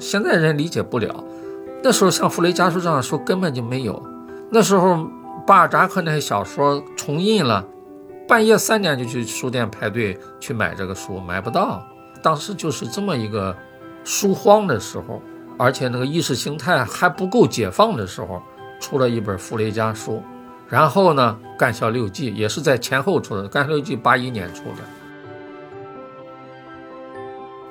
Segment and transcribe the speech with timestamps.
[0.00, 1.24] 现在人理解不了。
[1.82, 4.02] 那时候像弗雷家书这样的书根本就没有。
[4.50, 5.06] 那时候
[5.46, 7.64] 巴尔扎克那些小说重印了，
[8.26, 11.82] 半夜三点就去书店排队去买这个书，买不到。
[12.22, 13.56] 当时就是这么一个
[14.04, 15.22] 书荒的时候，
[15.58, 18.42] 而且那个意识形态还不够解放的时候，
[18.80, 20.22] 出了一本弗雷家书。
[20.68, 24.82] 然后呢，《干校六记》也是在前后出的，《干校六记》八一年出的。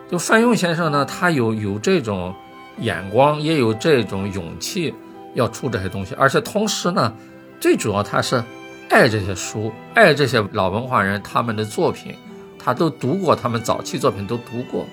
[0.09, 2.36] 就范用先生呢，他有有这种。
[2.81, 4.95] 眼光也有这种勇气，
[5.34, 7.13] 要出这些东西，而且同时呢，
[7.59, 8.41] 最主要他是
[8.90, 12.16] 爱这些书，爱这些老文化人他们的作品，
[12.58, 14.85] 他都读过，他们早期作品都读过，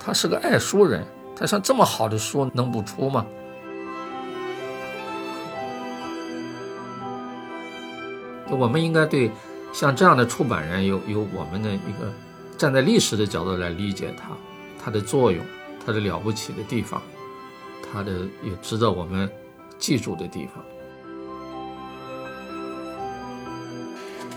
[0.00, 1.04] 他是个爱书人。
[1.36, 3.26] 他像这么好的书能不出吗？
[8.48, 9.30] 我们应该对
[9.70, 12.10] 像这样的出版人有有我们的一个
[12.56, 14.30] 站在历史的角度来理解他，
[14.84, 15.42] 它的作用，
[15.86, 17.00] 它的了不起的地方。
[17.90, 19.30] 它的也值得我们
[19.78, 20.62] 记住的地方。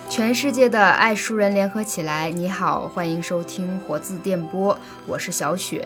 [0.09, 5.85] 全世界的爱书人联合起来，你好，欢迎收听活字电波，我是小雪。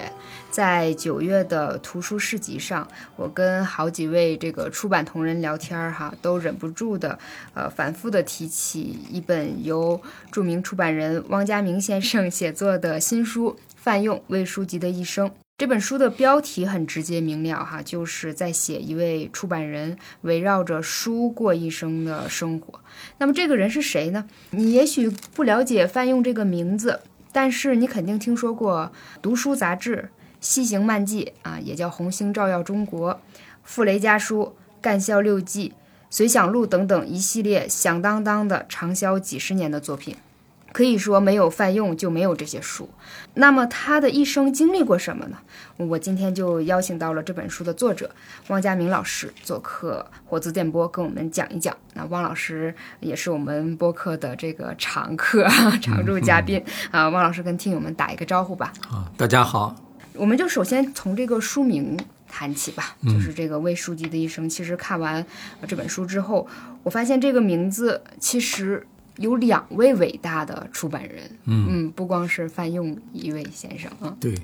[0.52, 7.17] 在九月的图书市集上，我跟好几位这个出版同仁聊天儿哈，都忍不住的
[7.55, 10.00] 呃反复的提起一本由
[10.31, 13.50] 著名出版人汪家明先生写作的新书
[13.81, 15.27] 《范用魏书籍的一生》。
[15.57, 22.79] 这本书的标题很直接明了哈，就是在写一位出版人围绕着书过一生的生活。
[23.17, 24.27] 那么这个人是谁呢？
[24.51, 27.01] 你也许不了解范用这个名字，
[27.31, 29.95] 但是你肯定听说过《读书杂志》
[30.39, 33.13] 《西行漫记》啊，也叫《红星照耀中国》
[33.63, 34.43] 《傅雷家书》
[34.79, 35.69] 《干校六记》
[36.09, 40.16] 《随想录》等等一系列响当当的畅销几十年的作品。
[40.72, 42.89] 可以说没有泛用就没有这些书。
[43.36, 45.38] 那么他的一生经历过什么呢？
[45.78, 48.11] 我今天就邀请到了这本书的作者
[48.50, 51.75] 汪家明老师做客活字电波，跟我们讲一讲。
[51.94, 55.47] 那汪老师也是我们播客的这个常客、
[55.81, 57.09] 常驻嘉宾啊。
[57.09, 58.74] 汪老师跟听友们打一个招呼吧。
[58.90, 59.75] 啊，大家好。
[60.13, 61.97] 我们就首先从这个书名
[62.28, 64.50] 谈起吧，就是这个魏书记的一生。
[64.50, 65.25] 其实看完
[65.68, 66.45] 这本书之后，
[66.84, 68.85] 我发现这个名字其实。
[69.21, 74.13] 有两位伟大的出版人，嗯嗯，不光是范用一位先生啊。
[74.19, 74.35] 对，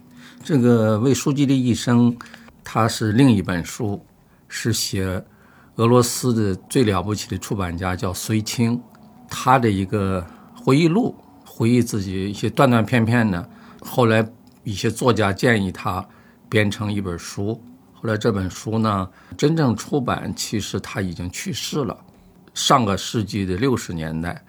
[0.43, 2.15] 这个魏书记的一生，
[2.63, 3.99] 他是另一本书，
[4.47, 5.21] 是写
[5.75, 8.79] 俄罗斯的最了不起的出版家叫隋清，
[9.27, 13.49] 他的一个回忆录，回忆自己一些断断片片的。
[13.81, 14.27] 后来
[14.63, 16.05] 一些作家建议他
[16.49, 17.59] 编成一本书，
[17.94, 21.97] 后来这本书呢真正出版，其实他已经去世了，
[22.53, 24.44] 上个世纪的六十年代。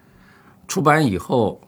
[0.68, 1.58] 出版以后，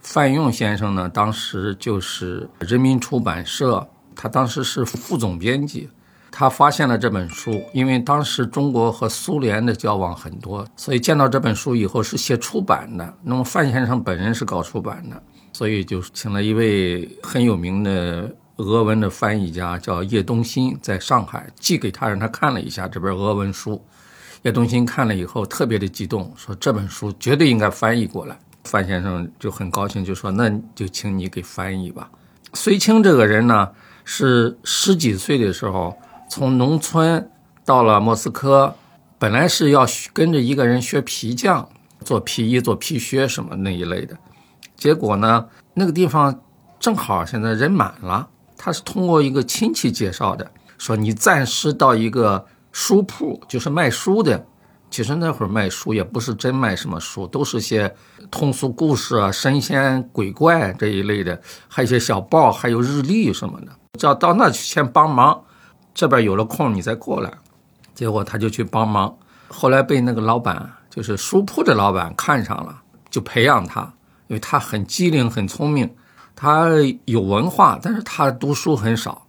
[0.00, 5.90] 范用先生呢，当时就是人民出版社，他当时是副总编辑。
[6.32, 13.14] 他发现了这本书，因为当时中国和苏联的交往很多，所以见到这本书以后是写出版的。
[13.22, 15.22] 那么范先生本人是搞出版的，
[15.52, 23.82] 所以就请了一位很有名的俄文的翻译家，叫叶东新，在上海寄给他，让他看了一下这本俄文书。
[24.42, 28.38] 叶东新看了以后特别的激动，说这本书绝对应该翻译过来。
[28.66, 32.10] 范先生就很高兴，就说：“那就请你给翻译吧。”
[32.52, 33.70] 隋清这个人呢，
[34.04, 35.96] 是十几岁的时候
[36.28, 37.30] 从农村
[37.64, 38.74] 到了莫斯科，
[39.18, 41.68] 本来是要跟着一个人学皮匠，
[42.04, 44.16] 做皮衣、做皮靴什么那一类的。
[44.76, 46.42] 结果呢，那个地方
[46.80, 54.46] 正好现在人满了，他是通过一个亲戚介绍的，说你暂时到一个书铺，就是卖书的。
[54.88, 57.92] 其实那会儿卖书也不是真卖什么书，都是些
[58.30, 61.38] 通俗故事啊、神仙鬼怪这一类的，
[61.68, 63.68] 还有一些小报，还有日历什么的。
[63.98, 65.42] 只要到那去先帮忙，
[65.92, 67.30] 这边有了空你再过来。
[67.94, 69.14] 结果他就去帮忙，
[69.48, 73.82] 后来被那个老板，就是书铺的老板看上了，就培养他，
[74.28, 75.92] 因为他很机灵、很聪明，
[76.34, 76.68] 他
[77.06, 79.26] 有文化，但是他读书很少。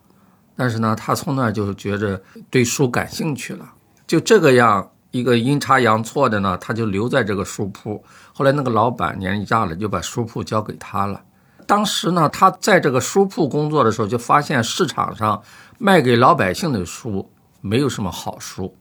[0.55, 3.73] 但是呢，他从那就觉着对书感兴趣了，
[4.05, 4.91] 就这个样。
[5.11, 8.03] 一个阴差阳错的呢，他就留在这个书铺。
[8.33, 11.21] 后来那个老板年纪大了，就把书铺交给他了。
[11.65, 15.41] 当时呢，他在这个书铺工作的时候，就发现市场上
[15.77, 17.29] 卖给老百姓的书
[17.61, 18.75] 没有什么好书，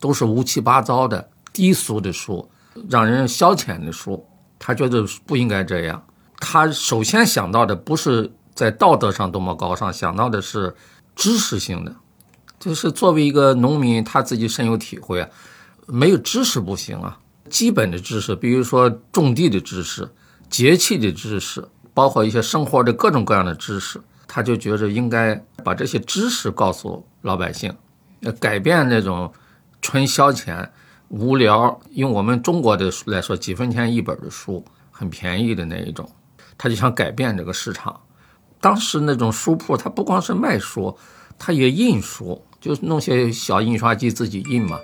[0.00, 2.50] 都是乌七八糟的低俗的书，
[2.88, 4.26] 让人消遣的书。
[4.58, 6.04] 他觉得不应该这样。
[6.38, 10.74] 他首先想到的不是在道德上多么高尚，想到的是
[11.14, 11.94] 知识性的。
[12.58, 15.28] 就是作为一个农民，他自己深有体会啊。
[15.86, 17.18] 没有知识不行啊，
[17.48, 20.08] 基本的知识，比如说种地的知识、
[20.48, 25.34] 节气的知识，包括一些生活的各种各样的知识，他就觉着应该
[25.64, 27.74] 把这些知识告诉老百姓，
[28.38, 29.32] 改变那种
[29.80, 30.68] 纯消遣、
[31.08, 36.08] 无聊，用我们中国的来说，几分钱一本的书，很便宜的那一种，
[36.56, 38.00] 他就想改变这个市场。
[38.60, 40.96] 当时那种书铺，它不光是卖书，
[41.36, 44.78] 它也印书，就弄些小印刷机自己印嘛。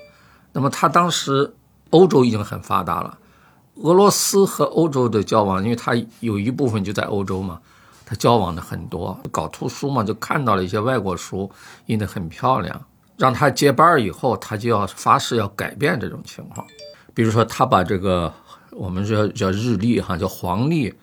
[0.53, 1.55] 那么他当时
[1.91, 3.19] 欧洲已经很发达了，
[3.77, 7.61] 俄罗斯和欧洲的交往，因为他有一部分就在欧洲嘛。
[8.11, 11.51] 他交往的很多，搞图书嘛，就看到了一些外国书
[11.87, 12.87] 印得很漂亮。
[13.19, 16.67] 让他接班儿以后，他就要发誓要改变这种情况。
[17.13, 18.33] 比如说，他把这个
[18.71, 20.95] 我们说叫日历哈，叫黄历，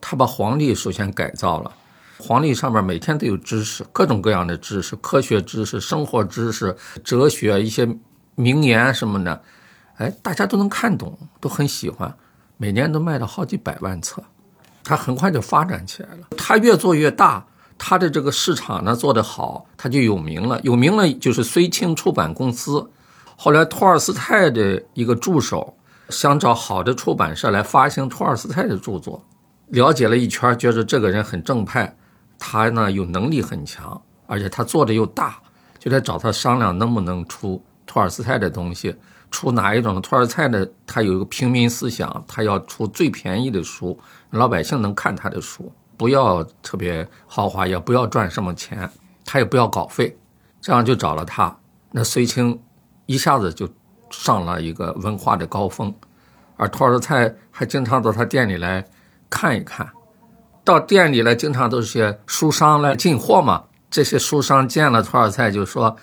[0.00, 1.70] 他把黄历首先改造了。
[2.16, 7.86] 黄历上面每天都有知识，各种各样的知识，科学知识、生活知识、哲学一些
[8.34, 9.42] 名言什么的，
[9.96, 12.14] 哎，大家都能看懂，都很喜欢。
[12.56, 14.22] 每年都卖了好几百万册。
[14.82, 16.28] 他很快就发展起来了。
[16.36, 17.46] 他越做越大，
[17.78, 20.60] 他的这个市场呢做得好，他就有名了。
[20.62, 22.90] 有名了就是绥清出版公司。
[23.36, 25.76] 后来托尔斯泰的一个助手
[26.10, 29.24] 想找好的出版社来发行托尔斯泰的著作，
[29.68, 31.96] 了解了一圈，觉得这个人很正派，
[32.38, 35.38] 他呢有能力很强，而且他做的又大，
[35.78, 37.60] 就来找他商量能不能出
[37.94, 38.96] 托尔斯泰的东西。
[39.30, 40.68] 出哪一种托尔斯泰的？
[40.84, 43.96] 他有一个平民思想，他要出最便宜的书。
[44.30, 48.88] 老百姓能看他的书，不要特别豪华，也不要赚什么钱，
[49.24, 50.16] 他也不要稿费，
[50.60, 51.56] 这样就找了他。
[51.92, 52.60] 那绥清
[53.06, 53.68] 一下子就
[54.10, 55.92] 上了一个文化的高峰，
[56.56, 58.84] 而托尔斯泰还经常到他店里来
[59.30, 59.88] 看一看。
[60.64, 63.64] 到店里来，经常都是些书商来进货嘛。
[63.90, 65.96] 这些书商见了托尔斯泰就说：“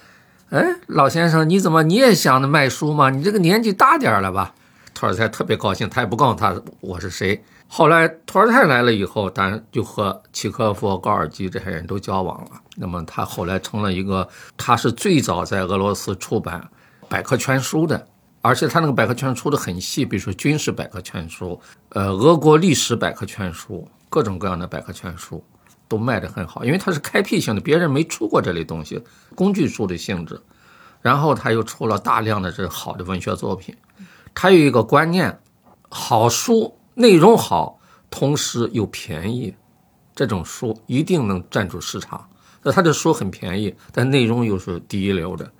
[0.51, 3.09] 哎，老先生，你怎么你也想着卖书吗？
[3.09, 4.53] 你这个年纪大点了吧？”
[4.93, 7.41] 托尔斯泰特别高兴，他也不告诉他我是谁。
[7.69, 12.51] 后来托尔泰来了以后，当然就和契诃夫、高尔基这些人都交往了。
[12.75, 14.27] 那么他后来成了一个，
[14.57, 16.69] 他是最早在俄罗斯出版
[17.07, 18.05] 百科全书的，
[18.41, 21.57] 而且他那个百科全书出的很细，比如说军事百科全书，
[21.91, 25.41] 呃，俄国历史百科全书，各种各样的百科全书
[25.91, 29.03] 都卖得很好，因为它是开辟性的，别人没出过这类东西，
[29.35, 30.39] 工具书的性质。
[31.01, 33.75] 然后他又出了大量的这好的文学作品。
[34.33, 35.37] 他有一个观念，
[35.89, 36.77] 好书。
[36.93, 37.79] 内容好，
[38.09, 39.53] 同时又便宜，
[40.15, 42.29] 这种书一定能占住市场。
[42.61, 45.51] 那他的书很便宜，但内容又是第一流的。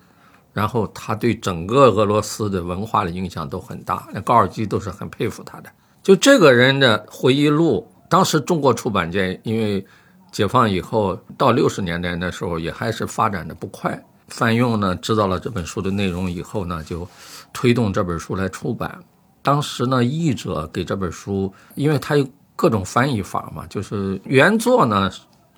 [0.53, 5.69] 然后他对整个俄罗斯的文化的影响都很大，那高尔基都是很佩服他的。
[6.03, 9.83] 就这个人的回忆录，当时中国出版界因为
[10.31, 14.01] 解放以后到六十年代的时候也还是发展的不快。
[14.29, 17.07] 范用呢知道了这本书的内容以后呢，就
[17.51, 18.97] 推动这本书来出版。
[19.41, 22.25] 当时呢，译者给这本书，因为它有
[22.55, 25.11] 各种翻译法嘛，就是原作呢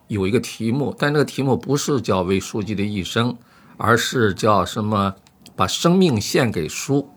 [0.07, 3.31] 有一个题目，但这个题目不是叫《为书记的一生》，
[3.77, 5.13] 而是叫什么
[5.55, 7.09] “把生命献给书，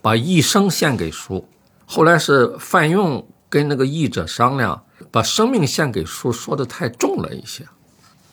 [0.00, 1.46] 把一生献给书”。
[1.84, 7.64] 后来是范用跟那个译者商量，把生命献给书说的太重了一些，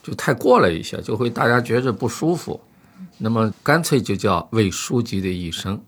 [0.02, 2.60] 就太过了一些，就会大家觉着不舒服，
[3.18, 5.80] 那么干脆就叫“为书籍的一生”。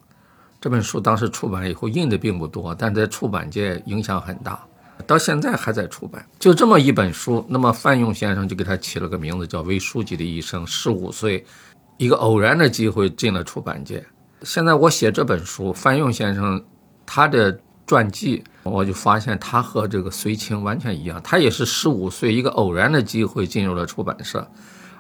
[0.62, 4.64] 这本书当时出版以后印的并不多，但在出版界影响很大，
[5.04, 6.24] 到现在还在出版。
[6.38, 10.62] 就这么一本书，那么范用先生就给他起了个名字，叫《为书籍的一生》。
[10.66, 11.44] 十五岁，
[11.96, 14.06] 一个偶然的机会进了出版界。
[14.44, 16.64] 现在我写这本书，范用先生
[17.04, 24.46] 他的传记，我就发现他和这个随清完全一样，他也是十五岁一个偶然的机会进入了出版社，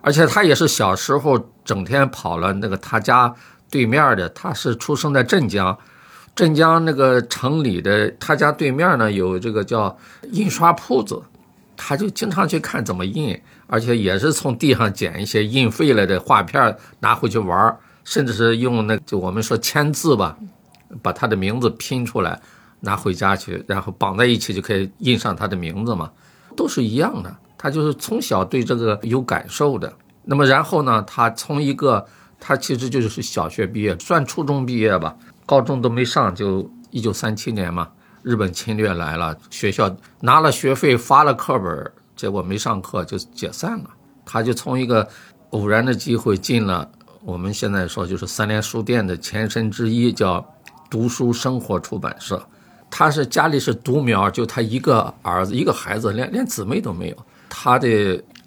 [0.00, 3.34] 而且他也是小时候整天跑了那个他家。
[3.70, 5.76] 对面的他是出生在镇江，
[6.36, 9.98] 镇江那个城里的他家对面呢有这个叫
[10.30, 11.20] 印刷铺子，
[11.76, 13.36] 他就经常去看怎么印，
[13.66, 20.36] 而且也是从地上捡一些印废了的画片拿回去玩，甚至是用那就我们说签字吧，
[21.02, 22.40] 把他的名字拼出来
[22.84, 26.08] 拿回家去，然后绑在一起就可以印上他的名字嘛，
[26.56, 27.36] 都是一样的。
[27.58, 29.92] 他就是从小对这个有感受的。
[30.24, 32.06] 那么然后呢，他从一个。
[32.46, 37.88] 他其实就是小学毕业，算初中毕业吧，高中都没上，就一九三七年嘛，
[38.22, 43.88] 日本侵略来了，学校拿了学费，发了课本，结果没上课就解散了。
[44.26, 45.08] 他就从一个
[45.50, 46.86] 偶然的机会进了
[47.22, 50.44] 我们现在说就是三联书店的前身之一，叫
[50.90, 52.46] 读书生活出版社。
[52.96, 57.16] 他是家里是独苗，就他一个儿子，一个孩子，连连姊妹都没有。
[57.48, 57.88] 他的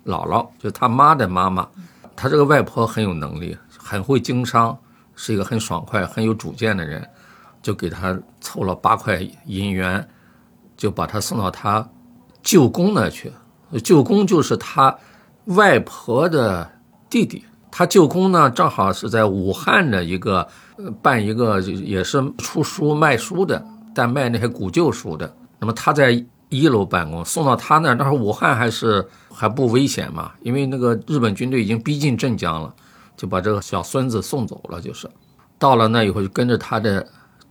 [0.06, 1.68] 姥姥就他妈的妈妈，
[2.16, 3.58] 他这个外婆很有能力。
[3.78, 4.78] 很会经商，
[5.18, 7.06] 是一个很爽快、很有主见的人，
[7.62, 10.08] 就给他凑了八块银元，
[10.78, 11.86] 就把他送到他
[12.42, 13.30] 舅公那去。
[13.84, 14.98] 舅公就是他
[15.48, 16.72] 外婆的
[17.10, 17.44] 弟弟。
[17.70, 20.48] 他舅公呢，正好是在武汉的一个
[21.02, 23.62] 办一个也是出书卖书的，
[23.98, 25.36] 但卖那些古旧书的。
[25.58, 32.72] 那么他在一楼办公，送到他那儿，那时候武汉还是还不危险嘛，因为那个日本军队已经逼近镇江了，
[33.18, 34.80] 就把这个小孙子送走了。
[34.80, 35.10] 就是
[35.58, 37.08] 到了那以后，就跟着他的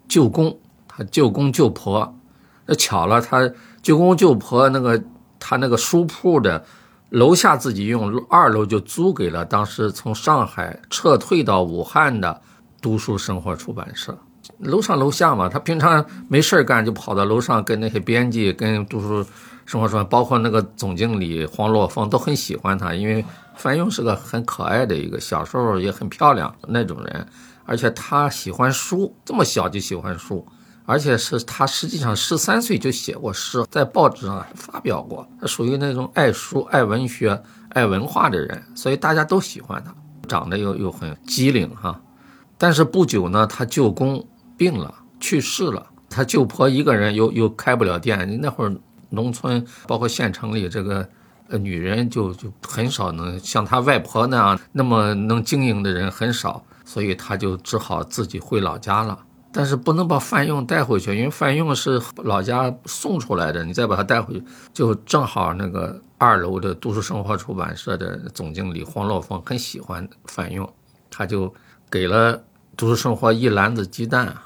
[0.06, 2.16] 舅公，他舅公舅婆。
[2.64, 3.50] 那巧了，他
[3.82, 5.02] 舅公舅婆那个
[5.40, 6.64] 他那个书铺的
[7.10, 12.40] 楼下自己用，二楼就租给了当时从上海撤退到武汉的
[12.80, 14.16] 读书生活出版社。
[14.58, 19.25] 楼上楼下嘛，他平常没事儿干就跑到楼上跟那些编辑、跟读书
[19.64, 23.25] 生活说，包括那个总经理黄洛峰都很喜欢他，因为
[23.56, 27.26] 范用是个很可爱的一个，小时候也很漂亮那种人，
[27.64, 30.46] 而且他喜欢书，这么小就喜欢书。
[30.88, 35.26] 而且是他实际上十三岁就写过诗，在报纸上发表过。
[35.40, 39.92] 他属于那种爱书、爱文学、爱文化的人，所以大家都喜欢他。
[40.28, 42.00] 长得又又很机灵哈。
[42.56, 44.25] 但是不久呢，他舅公
[44.56, 45.86] 病了，去世了。
[46.08, 48.38] 他舅婆一个人又又开不了店。
[48.40, 48.75] 那会儿
[49.10, 51.08] 农村包括县城里，这个
[51.48, 59.18] 呃女人就就很少能像他外婆那样那么能经营的人很少，所以他就只好自己回老家了。
[59.52, 64.44] 但是不能把范用带回去，因为范用是老家送出来的，你再把他带回去，
[64.75, 70.70] 就正好那个二楼的读书生活出版社的总经理黄洛峰很喜欢范用，
[71.10, 71.54] 他就
[71.90, 72.44] 给了
[72.76, 74.36] 读书生活一篮子鸡蛋，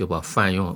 [0.00, 0.74] 就把范用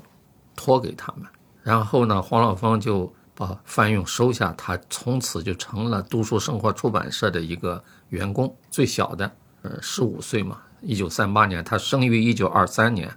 [0.55, 1.25] 托给他们。
[1.63, 10.59] 然后呢，黄老峰就把范用收下，他从此就成了读书生活出版社的一个员工，最小的，呃，十五岁嘛。
[10.83, 13.11] 一九三八年，他生于一九二三年。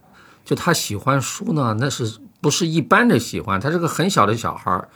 [0.45, 3.59] 就他喜欢书呢，那是不是一般的喜欢？
[3.59, 4.87] 他是个很小的小孩儿，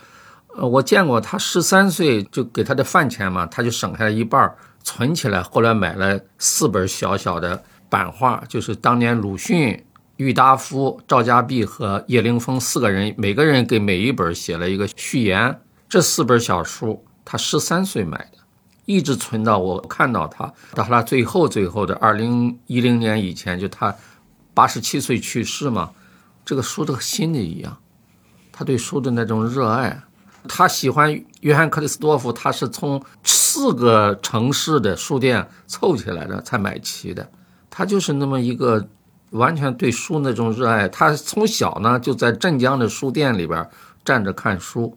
[0.55, 9.85] 呃，我见过他十三岁就给他的饭钱嘛，他就省下来一半存起来，后来买了四本小小的版画，就是当年鲁迅、
[10.17, 15.59] 郁达夫、赵家弼和叶灵风四个人，每个人给每一本写了一个序言。
[15.89, 18.37] 这四本小书他十三岁买的，
[18.85, 23.95] 一直存到我看到他到他最后最后的二零一零年以前，就他。
[24.53, 25.91] 八十七岁去世嘛，
[26.43, 27.77] 这个书的心的一样。
[28.51, 30.03] 他对书的那种热爱，
[30.45, 37.31] 他喜欢约翰克里斯多夫，他是从四个城市的书店凑起来的才买齐的。
[37.69, 38.85] 他就是那么一个
[39.31, 40.87] 完全对书那种热爱。
[40.87, 43.67] 他从小呢就在镇江的书店里边
[44.05, 44.95] 站着看书，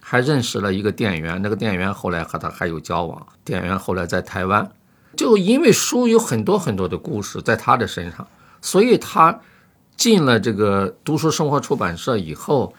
[0.00, 3.26] 还认识了一个店员，那个店员后来和他还有交往。
[3.44, 4.70] 店员后来在台湾，
[5.16, 8.26] 就因为书有很多很多的故事在他的身上。
[8.60, 9.40] 所以他
[9.96, 12.74] 进了这个读书生活出版社以后，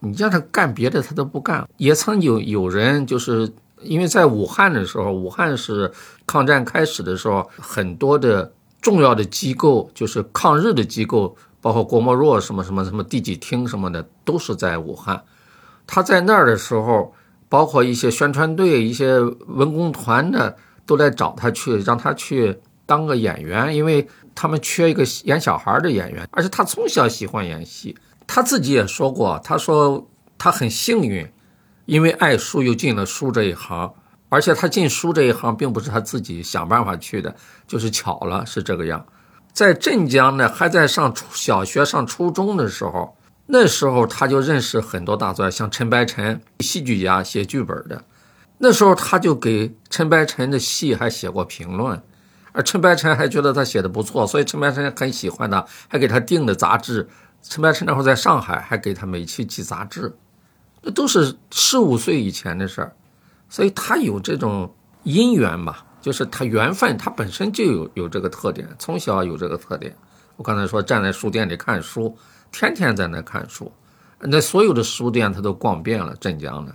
[0.00, 1.66] 你让他干别的他都不干。
[1.78, 5.90] 也曾有有人就是因为在武汉的时候，武汉是
[6.26, 8.52] 抗战开始的时候，很多的
[8.82, 15.22] 重要的机构，就是抗日的机构，包括郭沫若什么什么什么第几厅什么的，都是在武汉。
[15.86, 17.14] 他在那儿的时候，
[17.48, 24.06] 包括一些宣传队、一些文工团的都来找他去，让他去当个演员，因为。
[24.34, 27.94] 他们缺一个演小孩的演员，而且他从小喜欢演戏。
[28.26, 30.08] 他自己也说过，他说
[30.38, 31.30] 他很幸运，
[31.84, 33.92] 因为爱书又进了书这一行。
[34.32, 37.36] 而且他进书这一行并不是他自己想办法去的，
[37.66, 39.04] 就是巧了，是这个样。
[39.52, 48.02] 在镇江呢，还在上小学、上初中的时候，那时候他就认识很多大作家，像陈白尘，戏剧家，写剧本的。
[48.56, 52.02] 那时候他就给陈白尘的戏还写过评论。
[52.52, 57.06] 而陈白尘还觉得他写的不错，所以陈白尘很喜欢他，还给他订的杂志。
[57.42, 60.16] 陈白尘那会儿在上海，还给他每期寄杂志，
[60.80, 62.96] 那都是十五岁以前的事儿。
[63.52, 69.94] 所以他有这种姻缘吧，就是他缘分，他本身就有有这个特点，从小有这个特点。
[70.36, 72.16] 我刚才说站在书店里看书，
[72.50, 73.70] 天天在那看书，
[74.20, 76.74] 那所有的书店他都逛遍了镇江的。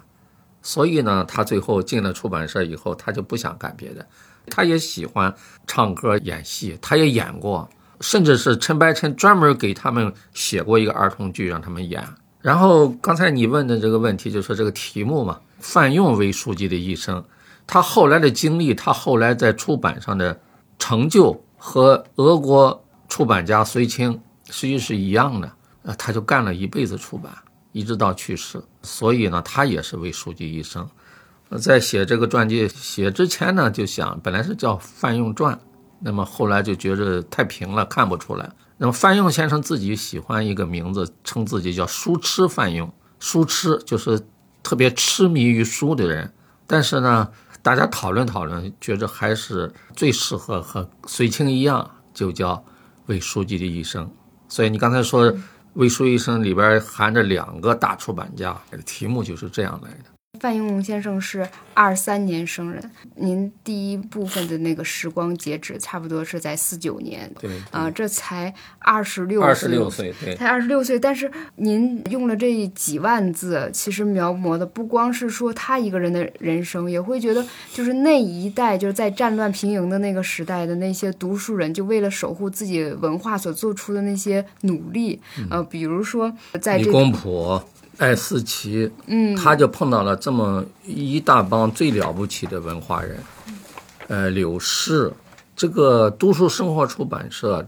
[0.62, 4.06] 所以呢，他最后进了出版社以后，他就不想干别的。
[4.46, 5.34] 他也喜欢
[5.66, 7.68] 唱歌、演戏，他也演过，
[8.02, 12.08] 甚至是陈白尘专门给他们写过一个儿童剧让他们演。
[12.42, 17.24] 然后刚才你问的这个问题，就说这个题目嘛，范用为书记的一生，
[17.66, 20.40] 他后来的经历，他后来在出版上的
[20.80, 25.52] 成就和俄国出版家隋清实际是一样的，
[25.84, 27.34] 呃，他就干了一辈子出版，
[27.72, 30.88] 一直到去世，所以呢，他也是为书记一生。
[31.60, 35.58] 在写这个传记写之前呢，就想本来是叫范用传，
[36.00, 38.50] 那么后来就觉着太平了，看不出来。
[38.78, 44.22] 那么范用先生自己喜欢一个名字，称自己叫书痴范用，书痴就是
[44.62, 46.32] 特别痴迷于书的人。
[46.68, 47.30] 但是呢，
[47.62, 52.64] 大家讨论讨论，觉着还是最适合和随清一样，就叫
[53.08, 54.12] 魏书记的一生。
[54.48, 55.34] 所以你刚才说
[55.74, 58.56] 魏书一生里边含着两个大出版家，
[58.86, 60.17] 题目就是这样来的。
[60.40, 71.00] 范用先生是二三年生人，您第一部分的那个时光截止，差不多是在四九年，对啊，这才二十六二十六岁，对，才二十六岁。
[71.00, 87.62] 但是您用了这几万字，其实描摹的不光是说他一个人的人生，也会觉得就是那一代就是在战乱平营的那个时代的那些读书人，就为了守护自己文化所做出的那些努力，呃，比如说在李这公朴。
[87.98, 93.18] 艾思奇，嗯，他就碰到了这么一大帮最了不起的文化人，
[94.08, 95.12] 呃，柳氏，
[95.56, 97.66] 这个读书生活出版社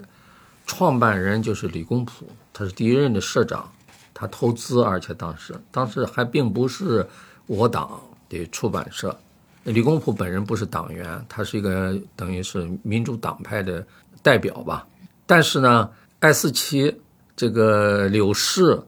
[0.67, 3.67] 创办人就是李公朴，他是第一任的社长，
[4.13, 7.03] 他投资，而且当时当时还并不是
[7.48, 9.17] 我党的出版社，
[9.63, 13.83] 李公朴本人不是党员，他是一个等于是民主党派的
[14.21, 14.86] 代表吧，
[15.25, 16.95] 但是呢，艾思奇
[17.36, 18.79] 这个柳氏。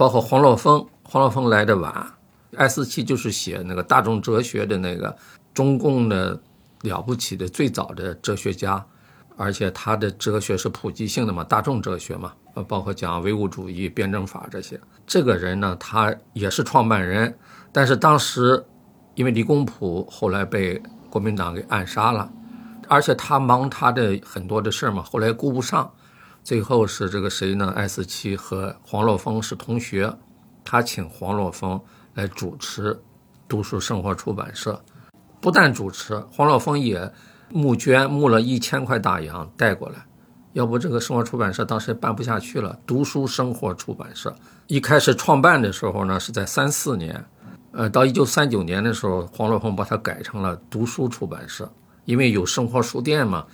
[0.00, 2.14] 包括黄洛峰，黄洛峰来的晚，
[2.56, 5.14] 艾思奇就是写那个大众哲学的那个
[5.52, 6.40] 中共的
[6.80, 8.82] 了不起的最早的哲学家，
[9.36, 12.32] 而且他的哲学是普及性的嘛，大众哲学嘛，
[12.66, 14.80] 包括讲唯物主义、辩证法这些。
[15.06, 17.36] 这个人呢，他也是创办人，
[17.70, 18.64] 但是当时
[19.16, 22.32] 因为李公朴后来被国民党给暗杀了，
[22.88, 25.92] 而且他忙他的很多的事嘛，后来顾不上。
[26.42, 27.72] 最后是这个谁呢？
[27.76, 30.12] 艾思奇和黄洛峰是同学，
[30.64, 31.80] 他请黄洛峰
[32.14, 32.98] 来主持
[33.46, 34.82] 读书生活出版社，
[35.40, 37.12] 不但主持，黄洛峰也
[37.50, 40.06] 募捐，募了一千块大洋带过来。
[40.54, 42.76] 要不这个生活出版社当时也办不下去了。
[42.84, 44.34] 读书生活出版社
[44.66, 47.24] 一开始创办的时候呢，是在三四年，
[47.70, 51.70] 呃，到一九三九年的时候，黄洛峰把它改成了读书出版社，
[52.06, 53.46] 因为有生活书店嘛。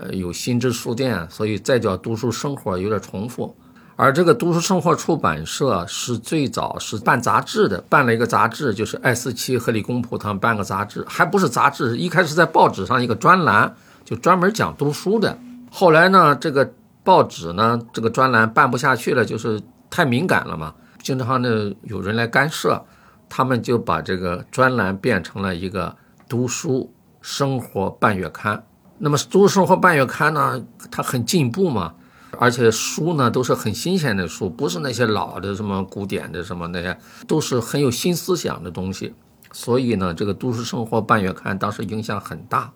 [0.00, 3.54] 呃，有新知书店，所以再叫读书生活有点重复。
[3.96, 15.38] 而这个读书生活出版社是最早是办杂志的，办了一个杂志，就是艾思奇和李公朴他们办个杂志，还不是杂志，一开始在报纸上一个专栏，就专门讲读书的。
[15.70, 16.72] 后来呢，这个
[17.04, 19.60] 报纸呢，这个专栏办不下去了，就是
[19.90, 22.82] 太敏感了嘛，经常呢有人来干涉，
[23.28, 25.94] 他们就把这个专栏变成了一个
[26.26, 28.64] 读书生活半月刊。
[29.02, 31.94] 那么《都市生活半月刊》呢，它很进步嘛，
[32.38, 39.14] 而且书呢都是很新鲜的书，不是那些老的什么古典的什么那些，都是很有新思想的东西。
[39.52, 42.72] 所以呢，这个《都市生活半月刊》当时影响很大。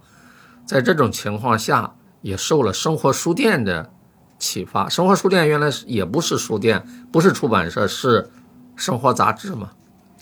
[0.66, 3.92] 在这种情况下，也受了生活书店的
[4.38, 4.88] 启发。
[4.88, 6.82] 生活书店原来是也不是书店，
[7.12, 8.30] 不是出版社，是
[8.76, 9.72] 生活杂志嘛。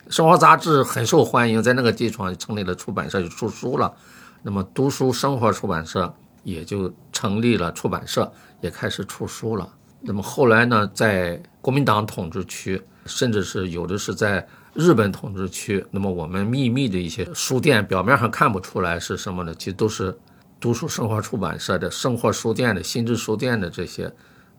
[0.09, 3.95] 生活杂志很受欢迎，在那个基础上成立了出版社，就出书了。
[4.45, 9.73] 那么，读书生活出版社也就成立了，出版社也开始出书了。
[10.01, 20.19] 那么后来呢，在国民党统治区，甚至是有的是在日本统治区，那么我们秘密的一些书店，表面上看不出来是什么的，其实都是
[20.59, 24.13] 读书生活出版社的生活书店的新知书店的这些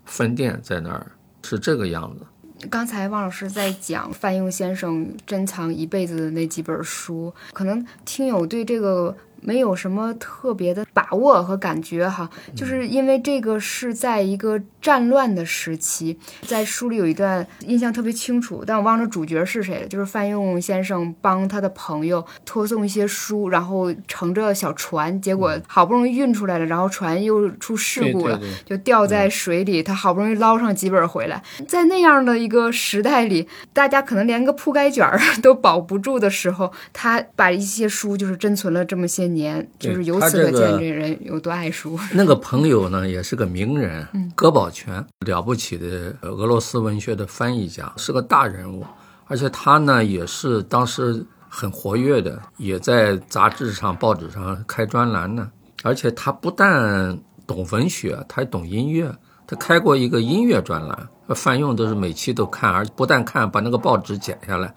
[0.06, 1.12] 分店在那儿，
[1.44, 2.26] 是这个样子。
[2.70, 9.14] 刚才汪老师在讲范用先生珍藏一辈子的那几本书，可能听友对这个。
[9.44, 19.88] 没有什么特别的把握和感觉哈，就是因为这个是在一个战乱的时期，在书里有一段印象特别清楚，但我忘了主角是谁了。
[19.88, 29.84] 就是范用先生帮他的朋友托送一些书，然后乘着小船，结果好不容易运出来了，然后船又出事故了，就掉在水里。
[29.84, 35.06] 他好不容易捞上几本回来，在那样的一个时代里，大家可能连个铺盖卷
[35.44, 39.33] 都保不住的时候，他把一些书就是珍存了这么些。
[39.34, 42.00] 年就是由此可见这人有多爱书。
[42.14, 48.86] 那个朋友呢，也是个名人，葛宝全，了不起的俄罗斯文学的翻译家，是个大人物。
[49.26, 55.50] 而且他呢，也是当时很活跃的，也在杂志上、报纸上开专栏呢。
[55.82, 57.18] 而且他不但
[57.48, 59.14] 懂文学，他还懂音乐。
[59.46, 64.74] 他开过一个音乐专栏，范用都是每期都看，而不但看，把那个报纸剪下来。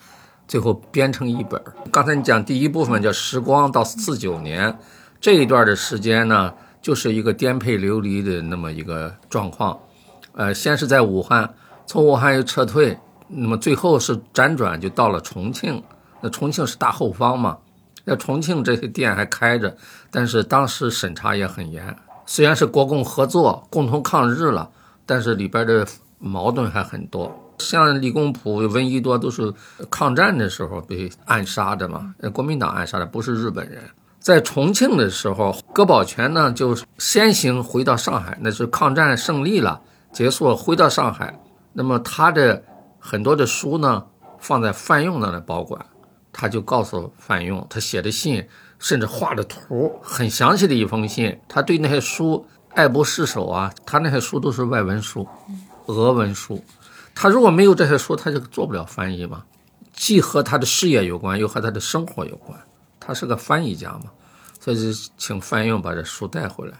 [0.48, 1.60] 最后编成一本。
[1.90, 4.78] 刚才你讲第一部分叫时光到四九年
[5.20, 9.78] 这一段的时间呢，就是一个颠沛流离的那么一个状况。
[10.32, 11.54] 呃，先是在武汉，
[11.86, 15.82] 从武汉又撤退，那么最后是辗转就到了重庆。
[16.20, 17.58] 那重庆是大后方嘛？
[18.04, 19.76] 那重庆这些店还开着，
[20.10, 21.96] 但是当时审查也很严。
[22.24, 24.70] 虽然是国共合作，共同抗日了，
[25.04, 25.86] 但是里边的
[26.18, 27.34] 矛盾还很多。
[27.58, 29.52] 像李公朴、闻一多都是
[29.90, 33.82] 抗战的时候被暗杀的嘛，国民党暗杀的，不是日本人。
[34.18, 39.80] 在重庆的时候，葛宝全呢就先行回到上海，那是抗战胜利了，
[40.12, 41.38] 结束了，回到上海。
[41.72, 42.62] 那么他的
[42.98, 44.04] 很多的书呢，
[44.40, 45.84] 放在范用那里保管，
[46.32, 48.44] 他就告诉范用，他写的信，
[48.80, 51.38] 甚至画的图，很详细的一封信。
[51.48, 55.26] 他对那些书爱不释手啊，他那些书都是外文书，
[55.86, 56.62] 俄文书。
[57.18, 59.42] 他如果没有这些书，他就做不了翻译嘛，
[59.94, 62.56] 既和他的事业有关，又和他的生活有关。
[63.00, 64.10] 他是个翻译家嘛，
[64.60, 66.76] 所以请范用把这书带回来，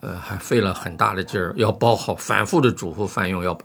[0.00, 3.58] 呃，还费了很大的劲儿，要包好，反复的嘱咐范用要。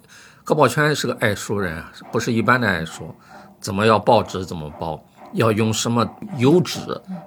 [0.45, 3.13] 葛宝全是个爱书人，不是一般的爱书，
[3.59, 6.79] 怎么要报纸怎么包，要用什么油纸，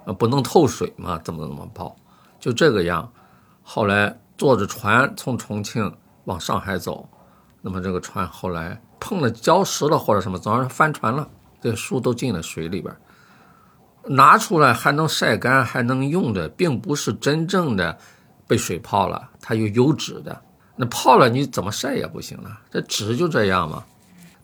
[0.07, 1.95] 呃，不能透水嘛，怎么怎么包，
[2.41, 3.11] 就这个样。
[3.63, 7.09] 后来坐着船从重庆往上海走，
[7.61, 11.29] 那么这个船后来碰了礁石了或者什么，总是翻船了，
[11.61, 12.95] 这书都进了水里边。
[14.09, 17.99] 拿出来还能晒干，还能用的，并不是真正的
[18.47, 20.41] 被水泡了，它有油脂的。
[20.77, 23.83] 那泡了你怎么晒也不行了，这纸就这样嘛。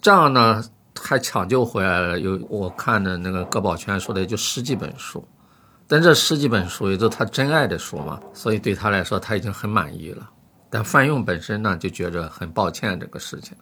[0.01, 0.65] 这样呢
[1.01, 5.25] 还抢救回来了，有我看的那个葛宝全说的就十几本书，
[5.87, 10.29] 但这十几本书也都他真爱的书嘛，所以对他来说他已经很满意了。
[10.69, 13.57] 但范用本身呢就觉着很抱歉这个事情。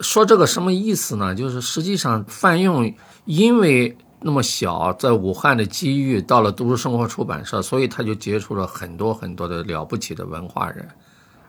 [0.00, 1.34] 说这个什么意思呢？
[1.34, 3.96] 就是实际上范用因为。
[4.22, 10.86] 那么小，在武汉的机遇，到了读书生活出版社，所以他就接触了很多很多的了不起的文化人，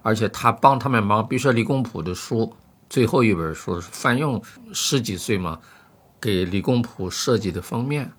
[0.01, 1.27] 而且他帮他们忙。
[1.27, 2.49] 比如说李公朴的书，
[2.89, 5.59] 最后一本书是范用十几岁嘛，
[6.21, 8.09] 给李公朴设计的封面，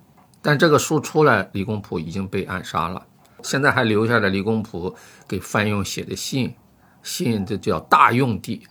[0.43, 3.03] 但这个书出来，李公朴已经被暗杀了。
[3.43, 4.95] 现在还留下了李公朴
[5.27, 6.55] 给范用写的信，
[7.03, 8.67] 信这叫大用地，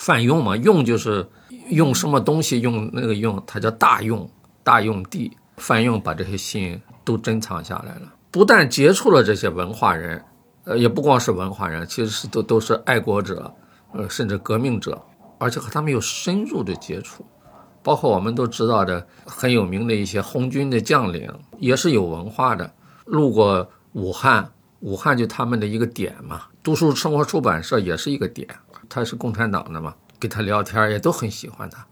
[0.00, 1.28] 泛用嘛，用就是
[1.68, 4.26] 用什么东西，用那个用，它叫大用。
[4.62, 8.10] 大用地，范用把这些信都珍藏下来了。
[8.30, 10.22] 不但接触了这些文化人，
[10.64, 13.52] 呃，也不光是文化人，其实是都都是爱国者，
[13.92, 14.98] 呃，甚至革命者，
[15.38, 17.22] 而且和他们有深入的接触。
[17.82, 22.72] 包括我们都知道的很有名的一些红军的将领，也是有文化的，
[23.04, 26.44] 路过武汉，武汉就他们的一个点嘛。
[26.62, 28.48] 读书生活出版社也是一个点，
[28.90, 31.86] 他是共产党的嘛，跟他聊天也都很喜欢他，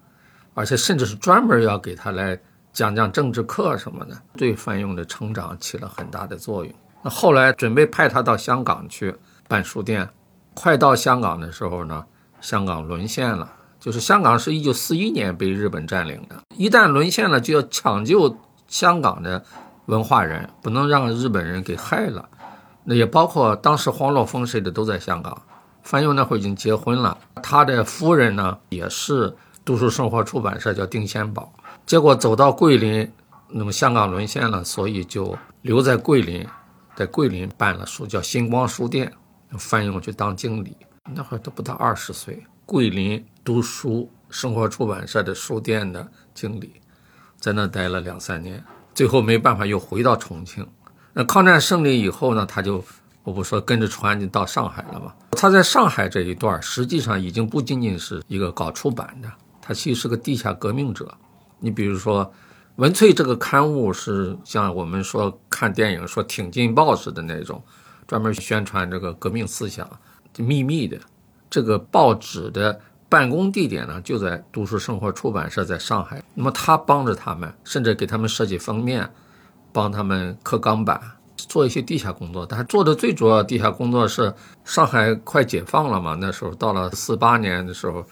[0.53, 2.39] 而且甚至是专门要给他来。
[2.71, 6.73] 讲讲政治课什么的，对范用的成长起了很大的作用。
[7.03, 9.13] 那后来准备派他到香港去
[9.49, 10.09] 办书店，
[10.55, 12.05] 快到香港的时候呢，
[12.41, 13.51] 香港沦陷了。
[13.81, 18.37] 就是香港是一九四一年被日本占领的，一旦沦陷了，就要抢救
[18.69, 19.43] 香港的
[19.87, 22.29] 文化人，不能让日本人给害了。
[22.85, 25.43] 那也包括当时黄洛风谁的都在香港。
[25.89, 31.51] 范用那会儿已经结婚了，他的夫人呢也是读书生活出版社，叫丁先宝。
[31.87, 33.11] 结果走到桂林，
[33.49, 36.47] 那么香港沦陷了，所以就留在桂林，
[36.95, 39.11] 在桂林办了书，叫星光书店，
[39.53, 40.77] 范用去当经理。
[41.15, 46.75] 那会儿都不到二十岁，桂林读书生活出版社的书店的经理，
[47.41, 50.69] 在那待了两三年，最后没办法又回到重庆。
[51.15, 52.85] 那抗战胜利以后呢，他就
[53.29, 55.13] 我不说跟着船就到上海了嘛。
[55.33, 61.07] 他在上海这一段，实际上已经不仅仅是一个搞出版的，他其实是个地下革命者。
[61.61, 62.25] 你比如说，
[62.77, 67.63] 《文萃》这个刊物是像我们说看电影说挺进报似的那种，
[68.07, 69.87] 专门宣传这个革命思想，
[70.39, 70.99] 秘密的。
[71.51, 76.23] 这个报纸的办公地点呢，就在读书生活出版社，在上海。
[76.35, 79.11] 那么他帮着他们，甚至给他们设计封面，
[79.71, 80.99] 帮他们刻钢板，
[81.47, 82.45] 做一些地下工作。
[82.45, 88.05] 他做的最主要地下工作是，上海快解放了嘛，那时候到了四八年的时候，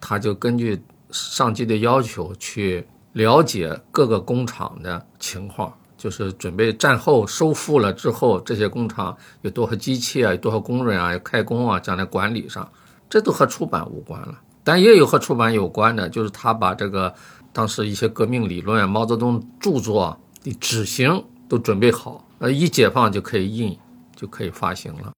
[0.00, 0.82] 他就根据。
[1.14, 12.66] 上级的要求去了解各个工厂的情况，就是准备战后收复了之后，这些工厂有多少机器啊，有多少工人啊，要开工啊，将来管理上，
[13.10, 14.40] 这都和出版无关了。
[14.64, 17.12] 但也有和出版有关的，就是他把这个
[17.52, 23.78] 当时一些革命理论、毛泽东著作的纸型都准备好，呃，一解放就可以印，
[24.16, 25.12] 就可以发行了。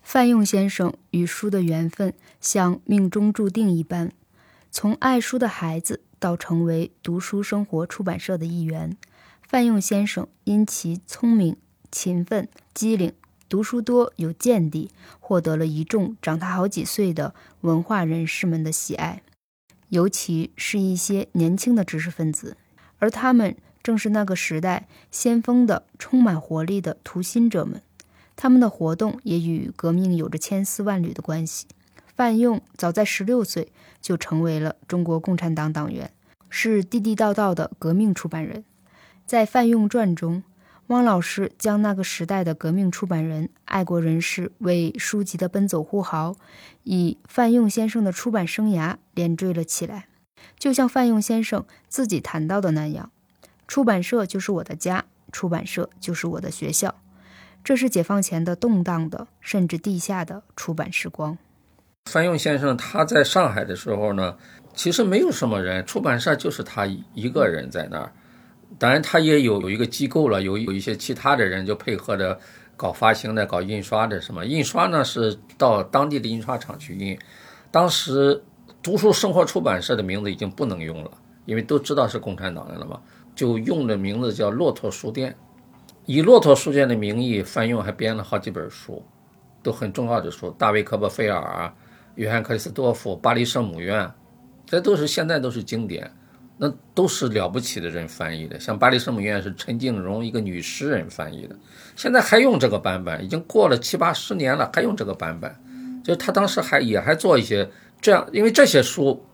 [0.00, 4.12] 范用先生与书的缘分像命中注定一般。
[4.70, 8.96] 从爱书的孩子到成为读书生活出版社的一员，
[9.42, 11.56] 范用先生因其聪明、
[11.90, 13.12] 勤奋、机灵、
[13.48, 14.88] 读书多、有见地，
[15.18, 19.22] 获得了一众长他好几岁的文化人士们的喜爱，
[19.88, 22.56] 尤其是一些年轻的知识分子，
[23.00, 23.56] 而他们
[23.88, 27.80] 正是那个时代先锋的、充满活力的图新者们，
[28.36, 31.66] 他们的活动也与革命有着千丝万缕的关系。
[32.14, 33.72] 范用早在十六岁
[34.02, 36.12] 就成为了中国共产党党员，
[36.50, 38.62] 是地地道道的革命出版人。
[39.24, 40.42] 在《范用传》中，
[40.88, 46.36] 汪老师将那个时代的革命出版人、爱国人士为书籍的奔走呼号，
[46.82, 50.08] 以范用先生的出版生涯连缀了起来。
[50.58, 53.10] 就像范用先生自己谈到的那样
[53.68, 56.96] ：“出版社就是我的家，出版社就是我的学校。”
[57.62, 61.36] 这是解放前的动荡的，甚至地下的出版时光。
[62.06, 64.36] 范用先生他在上海的时候呢，
[64.74, 68.12] 其实没有什么人，出版社就是他一个人在那儿。
[68.78, 72.38] 当然，他也有有一个机构了，有有一些其他的人就配合着
[72.76, 74.20] 搞发行的、搞印刷的。
[74.20, 75.04] 什么印刷呢？
[75.04, 77.18] 是到当地的印刷厂去印。
[77.70, 78.42] 当时
[78.82, 81.10] 读书生活出版社的名字已经不能用了，
[81.44, 83.00] 因为都知道是共产党人了嘛，
[83.38, 85.36] 就用的名字叫骆驼书店。
[86.06, 89.04] 以骆驼书店的名义，翻用还编了好几本书，
[89.62, 91.66] 都很重要的书，《大卫·科波菲尔》，
[92.16, 94.04] 《约翰·克里斯多夫》《巴黎圣母院》，
[94.66, 96.10] 这都是现在都是经典。
[96.60, 101.54] 那都是了不起的人翻译的，像《巴黎圣母院》是陈静荣一个女诗人翻译的，
[101.94, 105.54] 现在还用这个版本，已经过了七八十年了，还用这个版本。
[106.02, 107.70] 就是他当时还也还做一些
[108.00, 109.24] 这样，因为这些书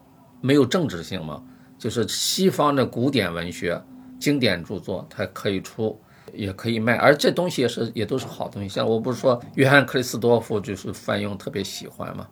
[0.42, 1.42] 没有政治性嘛，
[1.78, 3.82] 就是西方的古典文学、
[4.24, 6.00] 经典著作，它可以出，
[6.32, 8.68] 也可以卖，而这东西也是也都是好东西。
[8.68, 12.26] 像我不是说约翰·克里斯多夫就是范用特别喜欢嘛，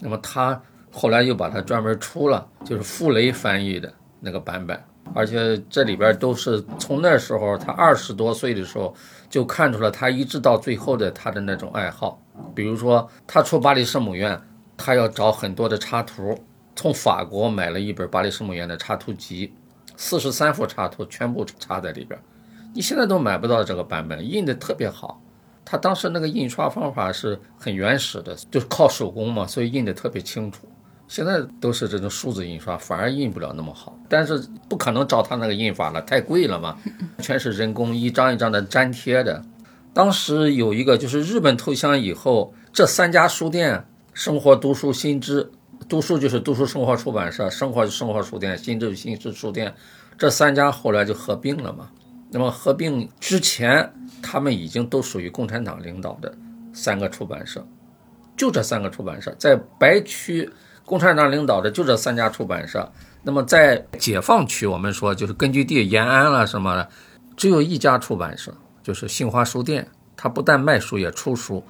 [0.00, 3.92] 那么他后来又把它专门出了，就是傅雷翻译的。
[4.18, 4.82] 那个版本，
[5.14, 8.92] 而且这里边都是从那时候他二十多岁的时候
[9.28, 12.20] 就看出了他一直到最后的他的那种爱好。
[12.54, 14.34] 比如说他出《巴黎圣母院》，
[14.76, 16.36] 他要找很多的插图，
[16.74, 19.52] 从法国买了一本《巴黎圣母院》的插图集，
[19.96, 22.18] 四十三幅插图全部插在里边。
[22.74, 25.20] 你现在都买不到这个版本，印的特别好。
[25.64, 30.68] 他当时那个印刷方法是很原始的，就是靠手工嘛，所以印的特别清楚。
[31.08, 33.98] 现在都是这种数字印刷，反而印不了那么好。
[34.08, 36.76] 但是不可能照他那个印法了，太贵了嘛，
[37.18, 39.42] 全是人工一张一张的粘贴的。
[39.94, 45.50] 当时有一个就是日本投降以后，这三家书店——生活读书新知，
[45.88, 49.72] 读书就是读书生活出版社，生活就生活书店，新知新知书店，
[50.18, 51.88] 这三家后来就合并了嘛。
[52.30, 56.36] 那么合并之前，他们已经都属于共产党领导的
[56.72, 57.64] 三个出版社，
[58.36, 60.50] 就这三个出版社在白区。
[60.84, 62.88] 共产党领导的就这三家出版社，
[63.24, 66.88] 那么在解放区，我们说就是根据地延安了什么的，
[67.36, 69.88] 只有一家出版社，就是新华书店。
[70.16, 71.62] 它不但卖书，也出书，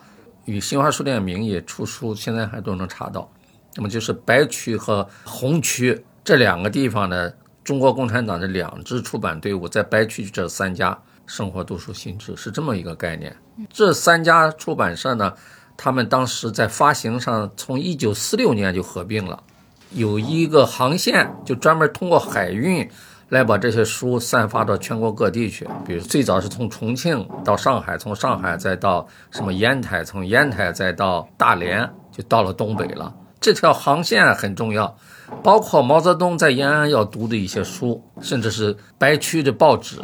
[0.44, 3.30] 以新华书店名义出书，现在还都能查到。
[3.76, 13.36] 那么就是白区和红区这两个地方的中国共产党的两支出版队伍，在白区这三家生活读书新知是这么一个概念。
[13.70, 15.32] 这三家出版社呢？
[15.78, 19.42] 他们当时在发行上，从一九四六年就合并了，
[19.90, 22.88] 有一个航线就专门通过海运
[23.28, 25.68] 来把这些书散发到全国各地去。
[25.84, 33.14] 比如最早是从重庆到上海，从上海再到什么烟台，从烟台再到大连，就到了东北了。
[33.46, 34.96] 这条航线很重要，
[35.40, 39.98] 包括毛泽东在延安要读的一些书，甚至是白区的报纸。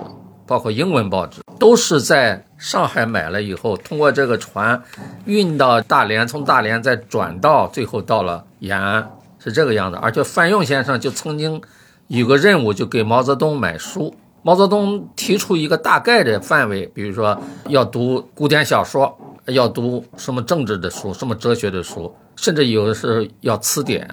[0.46, 4.80] 包括英文报纸都是在上海买了以后，通过这个船
[5.24, 9.98] 运到大连，从大连再转到，最后到了延安，是这个样子。
[10.00, 11.60] 而且范用先生就曾经
[12.06, 14.14] 有个任务，就给毛泽东买书。
[14.42, 24.08] 毛泽东提出一个大概的范围，比如说要读古典小说，要读什么政治的书，什么哲学的书，甚至有的是要词典，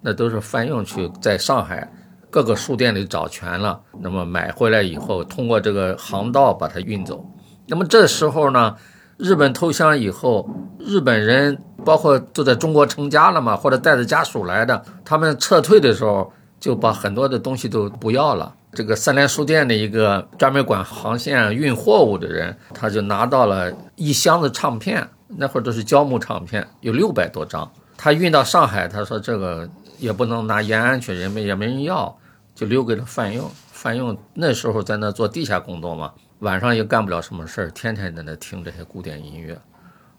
[0.00, 1.92] 那都是翻用去在上海。
[2.30, 7.22] 各个书店里找全了，那么买回来以后，通过这个航道把它运走。
[7.66, 8.74] 那么这时候呢，
[9.18, 18.54] 日本投降以后，日本人包括都在中国成家了嘛，或者带着家属来的，他们撤退的时候就把很多的东西都不要了。
[18.72, 27.70] 这个三联书店的一个专门管航线运货物的人，他就拿到了一箱子唱片，那会儿都是胶木唱片，有六百多张。
[27.96, 29.68] 他运到上海，他说这个
[29.98, 32.16] 也不能拿延安去，人们也没人要。
[32.54, 39.60] 就留给了范用，范用那时候在那做地下工作嘛，晚上也干不了什么事儿，天天在那听这些古典音乐。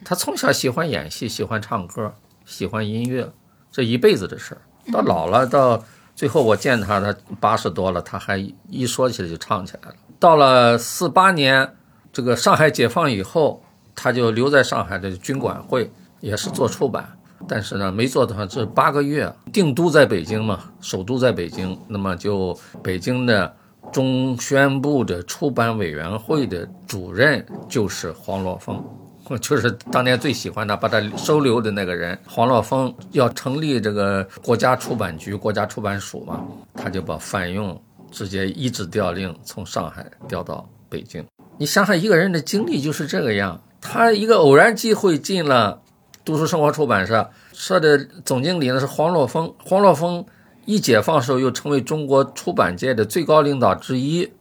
[0.04, 3.32] 他从小喜欢演戏，喜欢唱歌，喜欢音乐，
[3.71, 4.60] 这一辈子的事儿。
[4.91, 5.82] 到老了，到
[6.13, 9.95] 最后我见他，他八十多了，他还一说起来就唱起来了。
[10.19, 11.73] 到了四八年，
[12.12, 13.63] 这个上海解放以后，
[13.95, 17.08] 他就留在上海的军管会，也是做出版。
[17.47, 23.53] 但是呢，没做到这八个月，定都在北京嘛，首都在北京，那么就北京的
[23.91, 28.84] 中宣部的出版委员会的主任就是黄罗峰，
[29.41, 37.79] 就是当年最喜欢他，把他收留的那个人黄洛峰，要成立这个国家出版局、国家出版署嘛，他就把范用
[38.10, 41.23] 直接一纸调令从上海调到北京。
[41.58, 45.80] 你想想，一个人的经历就是这个样，他一个偶然机会进了
[46.26, 50.26] 读书生活出版社，社的总经理呢是黄若峰，黄若峰
[50.65, 54.32] 一解放时候又成为中国出版界的最高领导之一，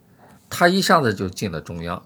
[0.48, 2.02] 他一下子就进了中央。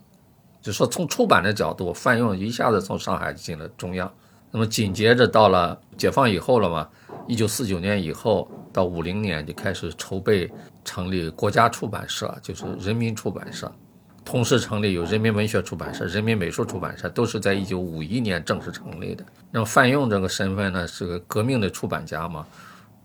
[0.60, 4.12] 就说从出版的角度，范用一下子从上海进了中央，
[4.50, 6.88] 那么紧接着到了解放以后了嘛，
[7.28, 10.50] 一九四九年以后到五零年就开始筹备
[10.84, 13.72] 成立国家出版社，就是人民出版社，
[14.28, 19.24] 同时成立有人民文学出版社、人民美术出版社，都是在一九五一年正式成立的。
[19.50, 22.46] 那么范用这个身份呢，是个革命的出版家嘛，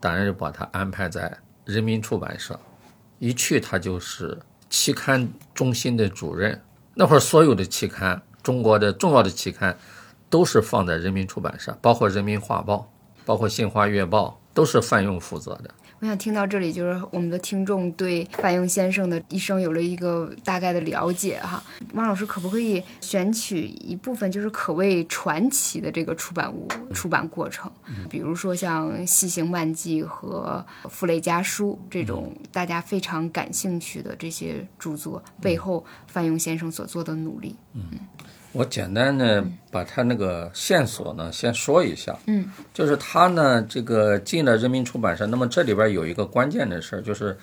[0.01, 1.31] 当然就把他安排在
[1.63, 2.59] 人民出版社，
[3.19, 4.37] 一去他就是
[4.69, 6.61] 期刊中心的主任。
[6.93, 9.77] 那会儿所有的期刊，中国的重要的期刊，
[10.29, 12.91] 都是放在人民出版社，包括人民画报，
[13.23, 15.73] 包括新华月报，都是范用负责的。
[16.03, 21.63] 我想听到这里，就是我们的听众对范用先生的一生有了一个大概的了解哈。
[21.93, 27.71] 汪老师可不可以选取一部分就是可谓传奇的这个出版物出版过程？
[28.09, 37.55] 比如说像《西行漫记》和《傅雷家书》这种大家非常感兴趣的这些著作背后，范用先生所做的努力。
[37.71, 37.85] 嗯。
[38.53, 47.35] 我简单的把他那个线索呢先说一下，嗯，就是他呢这个进了人民出版社，那么这里边有一个关键的事儿，就是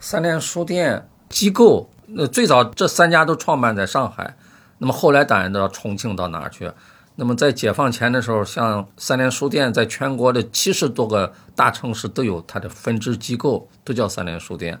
[0.00, 4.34] 三联书店机构，那最早这三家都创办在上海，
[4.78, 6.72] 那么后来当然到重庆到哪儿去？
[7.16, 14.80] 那么在解放前的时候，像三联书店在全国的七十多个大城市都有它的分支机构，都叫三联书店。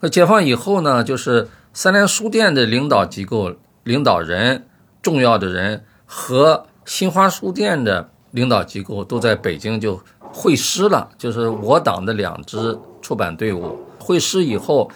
[0.00, 4.64] 那解放以后呢，就是三联书店的领导机构领导人。
[5.08, 14.90] 重要的人和新华书店的领导机构都在北京就会师了，就是我党的两支出版队伍会师以后，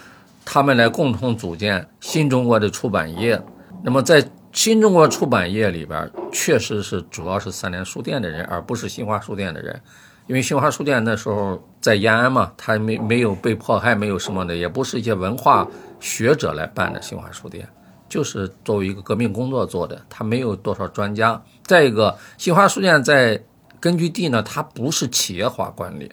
[0.44, 3.42] 他们来共同组建新中国的出版业。
[3.82, 4.22] 那么在
[4.52, 9.80] 新中国出版业里边，确实是主要是三联书店的人，而不是新华书店的人，
[10.26, 15.66] 因为新华书店那时候在延安嘛，他没没有被迫害，没有什么的，也不是一些文化
[16.00, 17.66] 学者来办的新华书店。
[18.12, 21.42] 就是作为一个革命工作做的，他没有多少专家。
[21.64, 23.42] 再一个，新华书店在
[23.80, 26.12] 根据地呢，它不是企业化管理，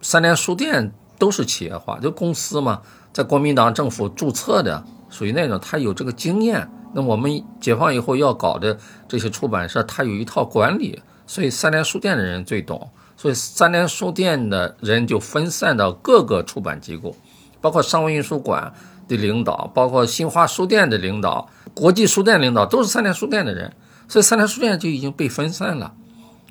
[0.00, 6.70] 三联书店都是企业化，就公司嘛，在国民党政府注册的，属于那种，他有这个经验。
[6.92, 12.88] 那我们解放以后要搞的这些出版社，它有一套管理，所以三联书店的人最懂。
[13.16, 17.16] 所以三联书店的人就分散到各个出版机构，
[17.60, 18.72] 包括商务印书馆。
[19.08, 23.72] 的领导，包括新华书店的领导、国际书店领导，都是三联书店的人，
[24.08, 25.92] 所以三联书店就已经被分散了。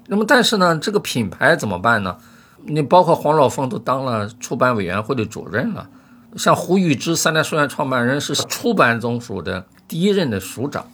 [0.08, 2.18] 那么，但是呢，这个品牌怎么办呢？
[2.66, 5.90] 你包括黄老峰都当了出版委员会的主任了，
[6.36, 10.86] 像胡玉芝，三联书店创办人是出版总署的第一任的署长，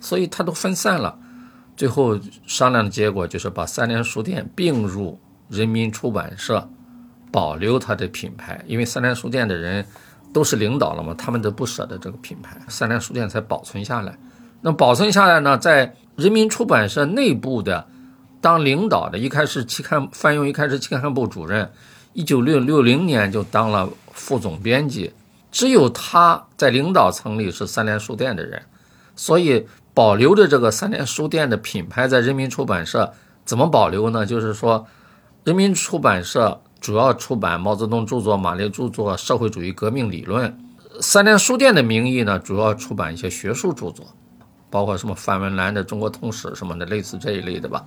[0.00, 1.18] 所以他都分散了。
[1.76, 6.68] 最后商量的结果就是把三联书店并入人民出版社，
[7.32, 9.86] 保留它的品牌，因为三联书店的人。
[10.32, 14.16] 都是领导了嘛，他们都不舍得这个品牌，三联书店才保存下来。
[14.60, 17.86] 那保存下来呢，在人民出版社内部的
[18.40, 21.70] 当领导的，一开始期刊范用一开始期刊部主任，
[22.12, 25.12] 一九六六零年就当了副总编辑。
[25.50, 28.62] 只有他在领导层里是三联书店的人，
[29.16, 33.12] 所以保留着这个三联书店的品牌在人民出版社。
[33.44, 34.24] 怎么保留呢？
[34.24, 34.86] 就是说，
[35.44, 36.60] 人民出版社。
[36.80, 40.58] 主要出版毛泽东著作、马列著作、社会主义革命理论。
[41.00, 44.06] 三联书店的名义呢，主要出版一些学术著作，
[44.70, 47.84] 包括什么范文澜的《中国通史》什么的，类似这一类的吧。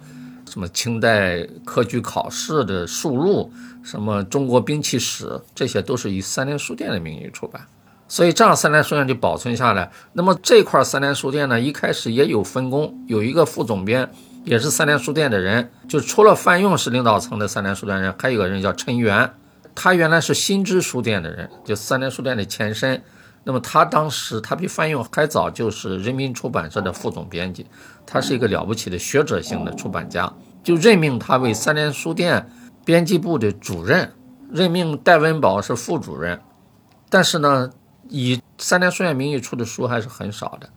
[0.47, 3.51] 什么清代科举考试的述录，
[3.81, 7.65] 什么中国兵器史，这些都是以三联书店的名义出版。
[8.07, 9.89] 所以这样三联书店就保存下来。
[10.11, 14.11] 那么这块三联书店呢，一开始也有分工，有一个副总编。
[14.43, 19.33] 也是三联书店的人，就除了范用是领导层的三联书店人，还有个人叫陈元，
[19.73, 23.01] 他原来是新知书店的人，就三联书店的前身。
[23.45, 27.65] 那么他当时他比范用还早，就是人民出版社的副总编辑，
[28.05, 30.31] 他是一个了不起的学者型的出版家，
[30.63, 32.49] 就任命他为三联书店
[32.85, 34.13] 编辑部的主任，
[34.51, 36.39] 任命戴文宝是副主任。
[37.09, 37.69] 但是呢，
[38.09, 40.69] 以三联书店名义出的书还是很少的，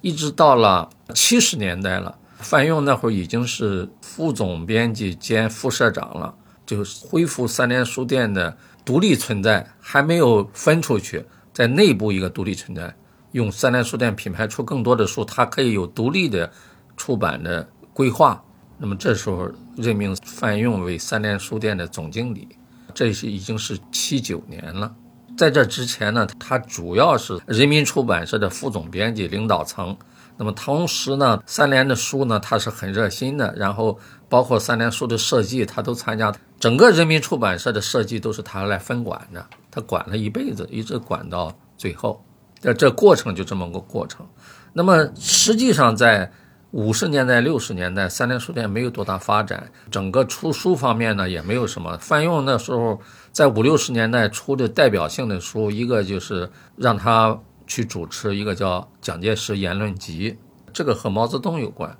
[0.00, 2.16] 一直到了七十年代了。
[2.38, 6.34] 范用那会儿已经是副总编辑兼副社长了，
[6.66, 12.94] 就恢复三联书店的独立存在，还没有分出去，在内部一个独立存在，
[13.32, 16.50] 用三联书店品牌出更多的书，它可以有独立的
[16.96, 18.42] 出版的规划。
[18.78, 22.46] 那么这时候任命范用为三联书店的总经理，
[22.92, 24.94] 这是已经是七九年了。
[25.38, 29.96] 在这之前呢，他主要是人民出版社的副总编辑、领导层。
[30.38, 33.54] 那么同时呢，三联的书呢，他是很热心的。
[33.56, 36.30] 然后包括三联书的设计，他都参加。
[36.60, 42.22] 整个人民出版社的设计都是他来分管的，他管了一辈子，一直管到最后。
[42.60, 44.26] 这这过程就这么个过程。
[44.74, 46.30] 那么实际上在
[46.72, 51.96] 五十年代、六十年代，三联书店没有多大发展，整个出书方面呢也没有什么。
[51.98, 53.00] 范用那时候
[53.32, 57.38] 在五六十年代出的代表性的书，一个就是让他。
[57.66, 60.32] 去主持一个叫《蒋介石言论集》，
[60.72, 61.96] 这个和毛泽东有关。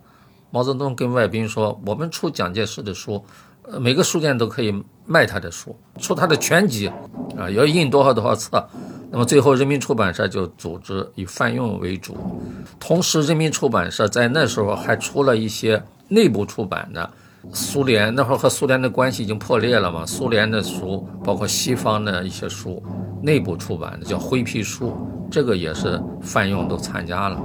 [0.51, 3.25] 毛泽东跟外宾说：“我们出蒋介石的书，
[3.63, 6.87] 呃，每个书店都可以卖他的书，出他的全集，
[7.37, 8.67] 啊，要印多少多少册。
[9.11, 12.17] 那么最后，人民出版社就组织以范用为主，
[12.79, 17.11] 同时，人民出版社在那时候还出了一些内部出版的。”
[17.53, 20.05] 苏联那会儿和苏联的关系已经破裂了嘛？
[20.05, 22.83] 苏联的书，包括西方的一些书，
[23.23, 24.97] 内部出版的叫灰皮书，
[25.31, 27.43] 这个也是范用都参加了。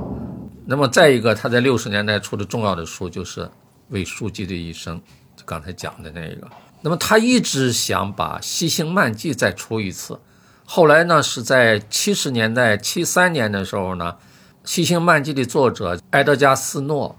[0.65, 3.41] 那么再一个，他在六十年代出的重要的书就是
[3.89, 4.97] 《为书记的一生》，
[5.35, 6.47] 就刚才讲的那个。
[6.81, 10.19] 那么他一直想把《西行漫记》再出一次，
[10.65, 14.13] 后来呢是在七十年代七三年的时候呢，
[14.63, 17.15] 《西行漫记》的作者埃德加·斯诺，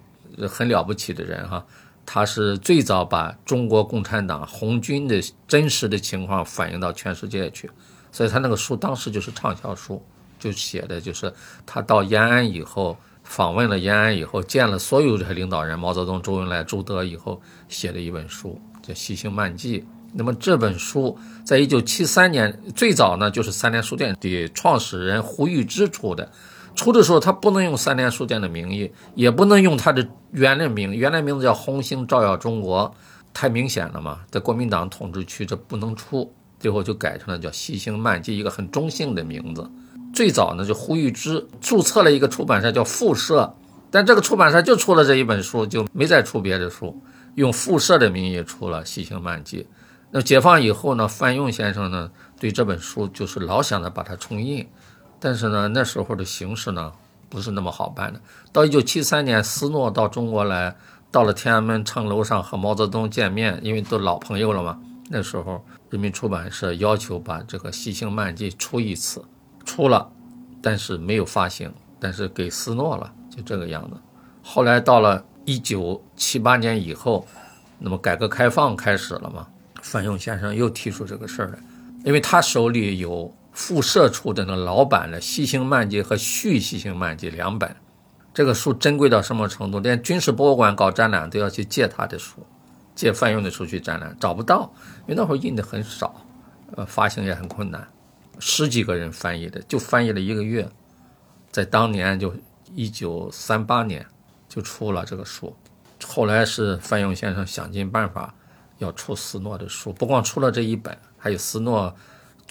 [0.48, 1.64] 很了不起的人哈。
[2.04, 7.70] 他是最早把中国共产党红军的真实的情况反映到全世界去，
[8.10, 10.02] 所以他那个书当时就是畅销书，
[10.38, 11.32] 就写的就是
[11.64, 19.80] 他到延安以后访问了延安以后见了所有这些领导人，毛泽东、周恩来、朱德以后写的一本书叫《西行漫记》。
[20.12, 26.30] 那么这本书在一九七三年最早呢，就是三联书店的创始人胡玉芝出的。
[26.74, 32.94] 出的时候，他不能用三联书店的名义，也不能用他的原来名，原来名字叫红星照耀中国，
[33.32, 39.70] 太明显了嘛，在国民党统治区这不能出，最后就改成了叫西星漫记，一个很中性的名字。
[40.14, 43.54] 最早呢，就胡玉芝注册了一个出版社叫复社，
[43.90, 47.00] 但这个出版社就出了这一本书，就没再出别的书，
[47.34, 49.66] 用复社的名义出了西星漫记。
[50.10, 54.66] 那解放以后呢，范用先生呢，对这本书就是老想着把它重印。
[55.24, 56.92] 但是呢，那时候的形势呢
[57.28, 58.20] 不是那么好办的。
[58.52, 60.74] 到一九七三年，斯诺到中国来，
[61.12, 64.80] 到了天安门城楼上和毛泽东见面，因为都老朋友了嘛。
[65.10, 69.24] 那时候，人民出版社要求把这个《西行漫记》出一次，
[69.64, 70.10] 出了，
[70.60, 73.96] 但是没有发行，但是给斯诺了，就这个样子。
[74.42, 77.24] 后来到了一九七八年以后，
[77.78, 79.46] 那么改革开放开始了嘛，
[79.82, 81.58] 范勇先生又提出这个事儿来，
[82.04, 83.32] 因为他手里有。
[83.52, 87.76] 复社出的那老版的《西行漫记》和《续西行漫记》两本，
[88.32, 89.78] 这个书珍贵到什么程度？
[89.78, 92.46] 连军事博物馆搞展览都要去借他的书，
[92.94, 94.72] 借范用的书去展览，找不到，
[95.02, 96.24] 因为那会儿印的很少，
[96.76, 97.86] 呃，发行也很困难。
[98.38, 100.66] 十几个人翻译的，就翻译了一个月，
[101.50, 102.34] 在当年就
[102.74, 104.04] 一九三八年
[104.48, 105.54] 就出了这个书。
[106.06, 108.34] 后来是范用先生想尽办法
[108.78, 111.94] 要出斯诺的书，不光出了这一本，还有斯诺。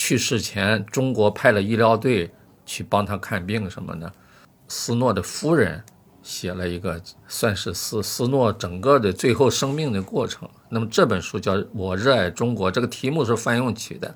[0.03, 2.27] 去世前，中国派了医疗队
[2.65, 4.11] 去帮他看病什么的。
[4.67, 5.79] 斯诺的夫人
[6.23, 10.49] 写了一个，算是斯斯诺整个的最后生命的过程。
[10.69, 14.15] 那么这本书叫《我热爱中国》，这个题目是范用起的，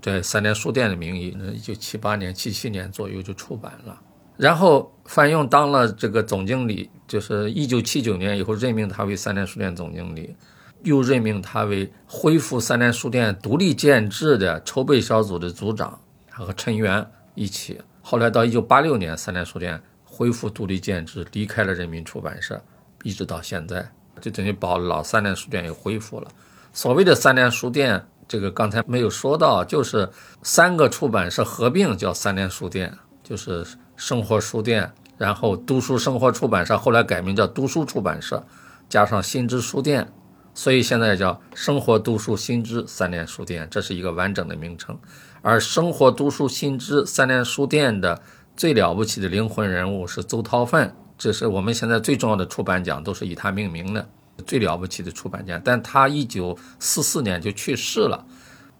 [0.00, 4.00] 在三联书店的名义，一九七八年、七七年左右就出版了。
[4.36, 10.36] 然后范用当了这个总经理，就是一九七九年以后任命他为三联书店总经理。
[10.84, 17.04] 又任命他为恢复三联书店独立建制的筹备小组的组长，他和陈元
[17.34, 17.80] 一起。
[18.02, 22.62] 后来到一九八六年，三联书店恢复独立建制，离开了人民出版社，
[23.02, 26.28] 一直到现在，就等于把老三联书店又恢复了。
[26.72, 30.06] 所谓的三联书店，这个刚才没有说到，就是
[30.42, 33.66] 三个出版社合并叫三联书店，就是
[33.96, 38.44] 生活书店，然后读书生活出版社，后来改名叫读书出版社，
[38.88, 40.06] 加上新知书店。
[40.54, 44.96] 所以现在叫生活读书新知三联书店，这是一个完整的名称。
[45.42, 48.22] 而生活读书新知三联书店的
[48.56, 54.08] 最了不起的灵魂人物是邹韬奋，这是我们现在最重要的出版奖都是以他命名的，
[54.46, 55.60] 最了不起的出版家。
[55.62, 58.24] 但他一九四四年就去世了，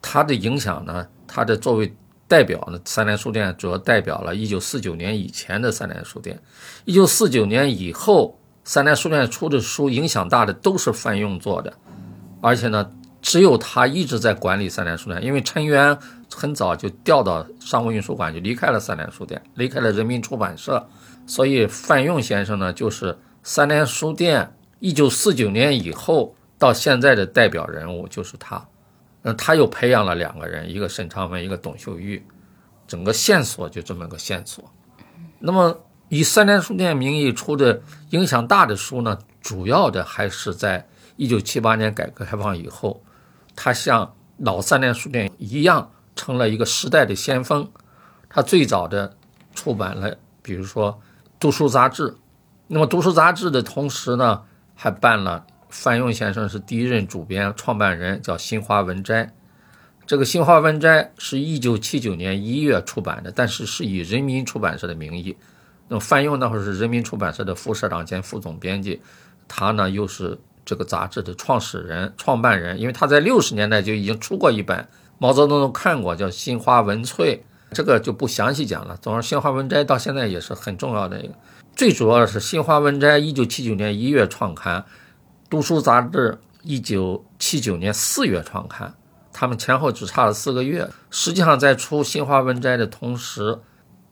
[0.00, 1.92] 他的影响呢，他的作为
[2.28, 6.40] 代表呢，三联书店主要代表了一九四九年以前的三联书店，
[6.84, 8.38] 一九四九年以后。
[8.64, 11.72] 三联书店出的书影响大的都是范用做的，
[12.40, 12.90] 而且呢，
[13.20, 15.22] 只有他一直在管理三联书店。
[15.22, 15.96] 因为陈元
[16.34, 20.86] 很早就调到商务印书馆，就离开了三联书店，离开了人民出版社，
[21.26, 28.66] 所以范用先生呢，就是三联书店一九四九年以后到现在的代表人物就是他。
[29.20, 32.22] 那他又培养了两个人，一个沈昌文，一个董秀玉，
[32.86, 34.64] 整个线索就这么个线索。
[35.38, 35.78] 那么
[36.14, 40.86] 以三联书店名义出的影响大的书呢，主要的还是在
[41.16, 43.02] 一九七八年改革开放以后，
[43.56, 47.68] 它像老三联书店一样，成了一个时代的先锋。
[48.28, 49.16] 他最早的
[49.56, 50.92] 出版了，比如说
[51.40, 52.10] 《读书杂志》，
[52.68, 54.42] 那么《读书杂志》的同时呢，
[54.76, 55.44] 还办了。
[55.68, 59.34] 范用先生是第一任主编、创办人，叫新华文摘。
[60.06, 65.36] 这个新华文摘是一九七九年一月出版的，但是是以人民出版社的名义。
[66.00, 69.00] 范用那会儿是人民出版社的副社长兼副总编辑，
[69.48, 74.86] 他呢又是这个杂志的创始人、创办人，因为他在六十年代就已经出过一本，
[75.18, 77.16] 毛泽东都看过，叫《新华文萃》，
[77.72, 78.96] 这个就不详细讲了。
[79.00, 81.34] 总之，新华文摘到现在也是很重要的一个。
[81.76, 84.84] 最主要的是新华文摘一九七九年一月创刊。
[85.50, 88.94] 读书杂志一九七九年四月创刊，
[89.32, 90.88] 他们前后只差了四个月。
[91.10, 93.58] 实际上，在出新华文摘的同时，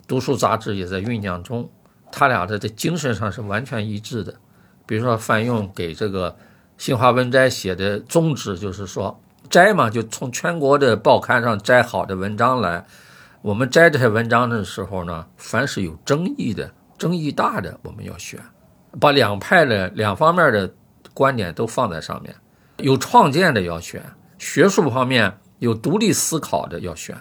[0.06, 1.70] 读书杂志也在酝酿中。
[2.10, 4.34] 他俩的在精神上是完全一致的。
[4.86, 6.36] 比如说，范用给这个
[6.76, 12.84] 新华文摘写的宗旨就是说，摘嘛，就从全国的报刊上摘好的文章来。
[13.40, 18.38] 我们摘这些文章的时候呢，凡是有争议的、争议大的，我们要选，
[19.00, 20.70] 把两派的两方面的。
[21.14, 22.34] 观点都放在上面，
[22.78, 24.02] 有创建的要选，
[24.38, 27.14] 学术方面有独立思考的要选。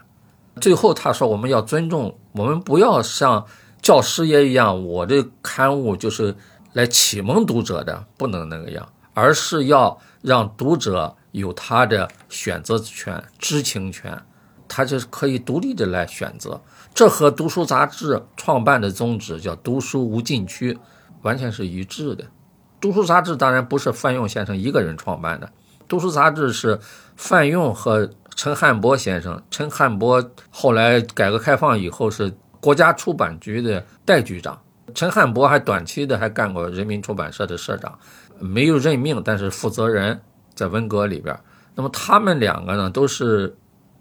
[0.60, 3.46] 最后他说，我们要尊重，我们不要像
[3.82, 6.36] 教师爷一样，我的刊物就是
[6.74, 14.22] 来启蒙读者的，不能那个样，而是要让读者有他的选择权、知情权，
[14.68, 16.62] 他就是可以独立的来选择。
[16.94, 20.78] 这和读书杂志创办的宗旨叫“读书无禁区”，
[21.24, 22.26] 完全是一致的。
[22.82, 25.50] 读书杂志当然不是范用先生一个人创办的，
[25.88, 26.80] 读书杂志是
[27.16, 29.42] 范用和陈汉波先生。
[29.50, 34.62] 陈汉波后来改革开放以后是国家出版局的代局长，
[34.94, 37.98] 陈汉波还短期的还干过人民出版社的社长，
[38.40, 40.22] 没有任命，但是负责人
[40.54, 41.38] 在文革里边。
[41.76, 43.56] 那么他们两个呢，都是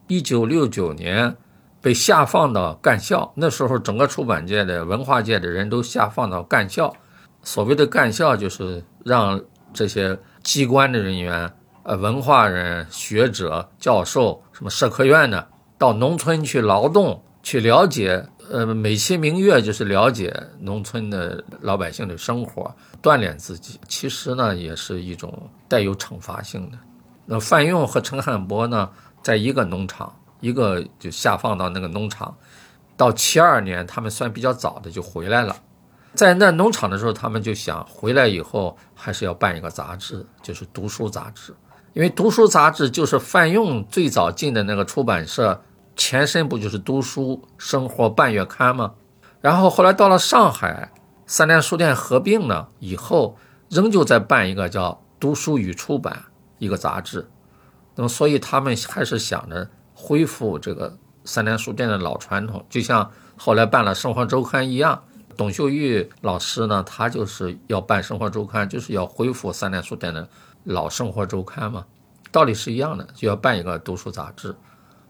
[0.08, 1.36] 一九六九年
[1.80, 6.94] 被下放到干校，那时候整个出版界的文化界的人都下放到干校。
[7.42, 9.40] 所谓的干校，就是让
[9.72, 11.50] 这些机关的人员、
[11.90, 15.44] 呃文化人、学者、教授，什么社科院的，
[15.76, 22.72] 到农村去劳动，去了解，呃美其名曰就是了解农村的老百姓的生活，
[23.02, 23.80] 锻炼自己。
[23.88, 26.78] 其实呢，也是一种带有惩罚性的。
[27.26, 28.88] 那范用和陈汉波呢，
[29.20, 32.32] 在一个农场，一个就下放到那个农场，
[32.96, 35.56] 到七二年，他们算比较早的就回来了。
[36.14, 41.52] 在那农场的时候，他们就想回来以后还是要办一个杂志，就是读书杂志。
[41.92, 45.62] 因为读书杂志就是范用最早进的那个出版社
[45.96, 48.92] 前身，不就是读书生活半月刊吗？
[49.40, 50.92] 然后后来到了上海，
[51.26, 53.36] 三联书店合并了以后，
[53.68, 56.24] 仍旧在办一个叫读书与出版
[56.58, 57.28] 一个杂志。
[57.96, 65.02] 那么，所以他们还是想着恢复这个三联书店的老传统，就像后来办了生活周刊一样。
[65.36, 70.28] 董秀玉老师呢，他就是要办生活周刊，就是要恢复三联书店的
[70.64, 71.84] 老生活周刊嘛，
[72.30, 74.54] 道理是一样的，就要办一个读书杂志。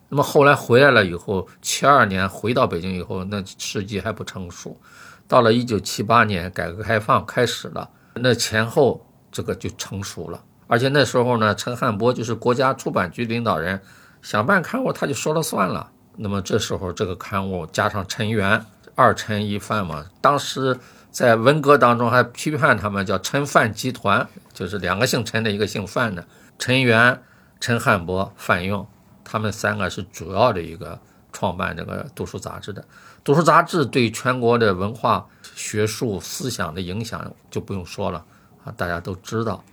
[0.09, 4.81] 那么后来回来了以后，七二年回到北京以后，那时机还不成熟。
[5.29, 10.43] 到了一九七八年，改革开放开始了，那前后这个就成熟了。
[10.67, 13.81] 而且那时候呢，陈汉波就是国家出版局领导人，
[14.23, 15.91] 想办刊物他就说了算了。
[16.17, 18.65] 那么这时候这个刊物加上陈元。
[18.97, 20.79] 二陈一范嘛，当时
[21.11, 26.25] 在文革当中还批判他们叫陈范集团，就是两个姓陈的，一个姓范的，
[26.59, 27.21] 陈元、
[27.59, 28.87] 陈汉博、范用，
[29.25, 31.01] 他们三个是主要的一个
[31.33, 32.85] 创办这个读书杂志的。
[33.25, 38.25] 读书杂志对全国的文化、学术、思想的影响就不用说了
[38.65, 39.65] 啊，大家都知道。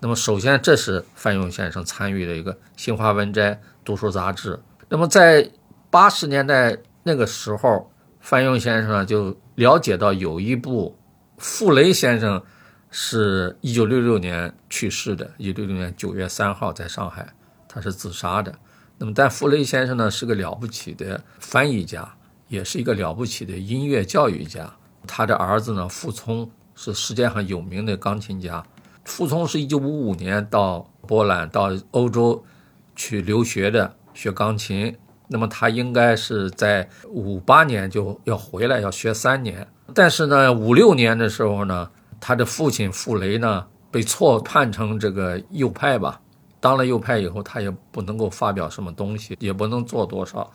[0.00, 4.60] 那么首先这是范用先生参与的一个新华文摘读书杂志。
[4.88, 5.50] 那么在
[5.88, 7.89] 八十年代那个时候。
[8.20, 10.96] 范用先生呢就了解到有一部，
[11.38, 12.42] 傅雷先生
[12.90, 17.26] 是一九六六年去世的，一九六六年九月三号在上海，
[17.68, 18.54] 他是自杀的。
[18.98, 22.14] 那么，但傅雷先生呢是个了不起的翻译家，
[22.48, 24.70] 也是一个了不起的音乐教育家。
[25.06, 28.62] 他的儿子呢傅聪是世界上有名的钢琴家。
[29.04, 32.44] 傅聪是一九五五年到波兰到欧洲
[32.94, 34.94] 去留学的，学钢琴。
[35.32, 39.64] 那么他应该是在五八年就要回来，要学三年。
[39.94, 41.88] 但是呢，五六年的时候呢，
[42.20, 46.20] 他的父亲傅雷呢被错判成这个右派吧。
[46.58, 50.52] 当了右派以后，他也不能够发表什么东西，也不能做多少。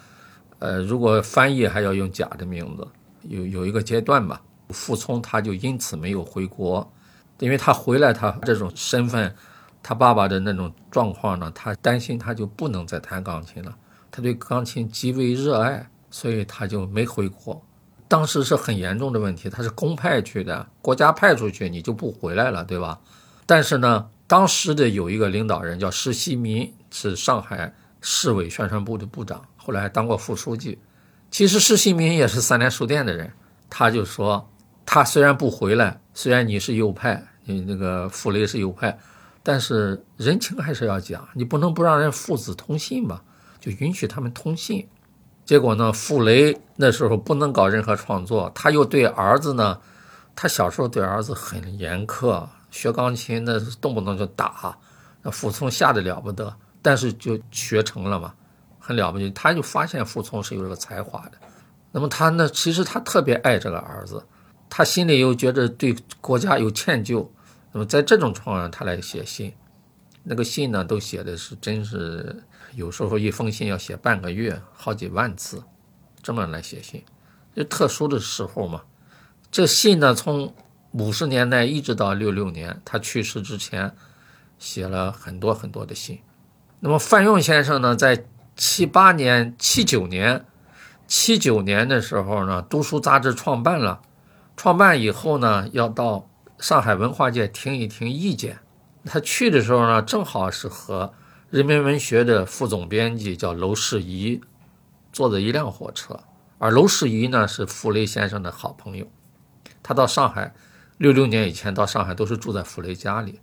[0.60, 2.86] 呃，如果翻译还要用假的名字，
[3.24, 4.42] 有有一个阶段吧。
[4.70, 6.92] 傅聪他就因此没有回国，
[7.40, 9.34] 因为他回来，他这种身份，
[9.82, 13.74] 他爸爸的那种状况呢，他担心他就不能再弹钢琴了。
[14.16, 17.62] 他对钢琴极为热爱，所以他就没回国。
[18.08, 23.00] 当时是很严重的问题，他是公派去的，国家派出去，你就不回来了，对吧？
[23.46, 24.10] 但是呢。
[24.28, 30.80] 当时的有一个领导人叫施希民，是上海市委宣传部的部长，后来还当过副书记。
[31.30, 33.32] 其实施希民也是三联书店的人，
[33.70, 34.50] 他就说，
[34.84, 38.98] 他虽然不回来，虽然你是右派，你那个傅雷是右派，
[39.44, 43.24] 但是人情还是要讲，你不能不让人父子通信吧？
[43.66, 44.88] 就允许他们通信。
[45.44, 49.80] 结果呢，傅雷那时候不能搞任何创作，他又对儿子呢，
[50.36, 52.48] 他小时候对儿子很严苛。
[52.70, 54.78] 学钢琴那是动不动就打，
[55.24, 58.34] 那傅聪吓得了不得，但是就学成了嘛，
[58.80, 59.32] 很了不起。
[59.32, 61.38] 他就发现傅聪是有这个才华的，
[61.92, 64.22] 那么他呢，其实他特别爱这个儿子，
[64.70, 67.26] 他心里又觉得对国家有歉疚，
[67.72, 69.54] 那么在这种状况，他来写信，
[70.24, 72.44] 那个信呢，都写的是真是，
[72.76, 75.64] 有时候一封信要写半个月，好几万字，
[76.22, 77.04] 这么来写信，
[77.56, 78.84] 就特殊的时候嘛，
[79.50, 80.54] 这信呢从。
[80.98, 83.94] 五十年代一直到六六年，他去世之前，
[84.58, 86.22] 写了很多很多的信。
[86.80, 90.46] 那么范用先生呢，在七八年、七九年、
[91.06, 94.04] 七九年的时候呢，读书杂志创办了。
[94.56, 98.60] 创办以后呢，要到上海文化界听一听意见。
[99.04, 101.14] 他去的时候呢，正好是和
[101.50, 104.42] 人民文学的副总编辑叫娄世仪
[105.14, 106.20] 坐着一辆火车，
[106.58, 109.08] 而娄世仪呢是傅雷先生的好朋友，
[109.82, 110.54] 他到上海。
[110.98, 113.42] 六六年以前到上海都是住在傅雷家里，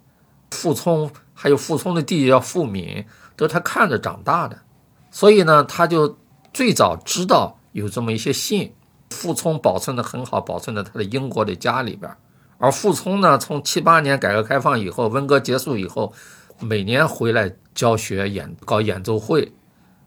[0.53, 3.05] 傅聪还有傅聪的弟弟叫傅敏，
[3.37, 4.63] 都是他看着长大的，
[5.11, 6.17] 所以呢，他就
[6.55, 8.73] 最早知道有这么一些信，
[9.11, 12.11] 傅聪保存的很好，保存在他的英国的家里边。
[12.57, 16.15] 而傅聪呢，从七八年改革开放以后，文革结束以后，
[16.63, 19.53] 每年回来教学演搞演奏会，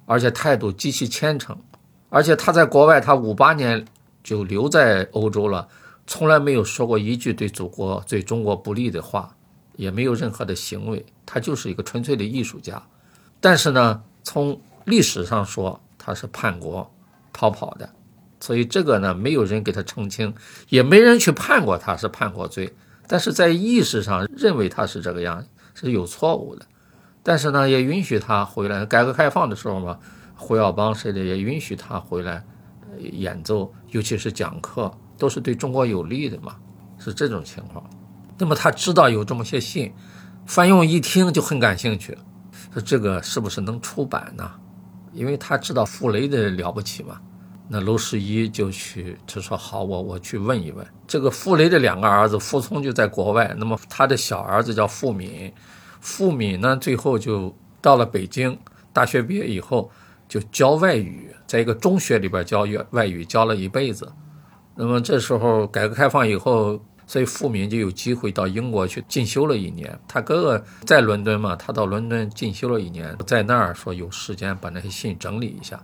[0.06, 1.58] 而且态度极其虔诚，
[2.10, 3.86] 而且他在国外，他五八年
[4.24, 5.68] 就留在欧洲了。
[6.08, 9.36] 从来没有说过一句对祖国、对中国不利的话，
[9.76, 11.06] 也没有任何的行为。
[11.26, 12.82] 他就是一个纯粹的艺术家。
[13.42, 16.90] 但是呢，从历史上说，他是叛国、
[17.34, 17.90] 逃跑的。
[18.40, 20.34] 所以这个呢，没有人给他澄清，
[20.70, 22.72] 也没人去判过他是叛国罪。
[23.08, 25.44] 但是在意识上认为他是这个样，
[25.76, 26.66] 是有错误的。
[27.22, 28.84] 但是呢，也允许他回来。
[28.88, 30.00] 改革开放的时候嘛，
[30.34, 32.44] 胡耀邦谁的也允许他回来
[33.00, 34.92] 演奏，尤其是讲课。
[35.18, 36.58] 都是对中国有利的嘛，
[36.98, 37.82] 是这种情况。
[38.38, 39.94] 那么他知道有这么些信，
[40.46, 42.18] 范用一听就很感兴趣，
[42.74, 44.52] 说这个是不是能出版呢？
[45.14, 47.22] 因为他知道傅雷的了不起嘛。
[47.68, 50.86] 那娄世一就去，就说好，我我去问一问。
[51.08, 55.52] 这个傅雷的两个儿子，傅聪就在国外，那么他的小儿子叫傅敏，
[56.00, 58.58] 傅敏呢最后就到了北京，
[58.94, 59.90] 大学毕业以后
[60.28, 64.12] 就教外语，在一个中学里边教外外语，教了一辈子。
[64.76, 69.98] 那么这时候改革开放以后，所以傅敏就有机会到英国去进修了一年。
[70.08, 75.82] 他哥哥在伦敦嘛，他到伦敦进修了一年，在那儿说有时间把那些信整理一下。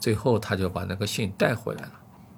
[0.00, 1.92] 最后他就把那个信带回来了。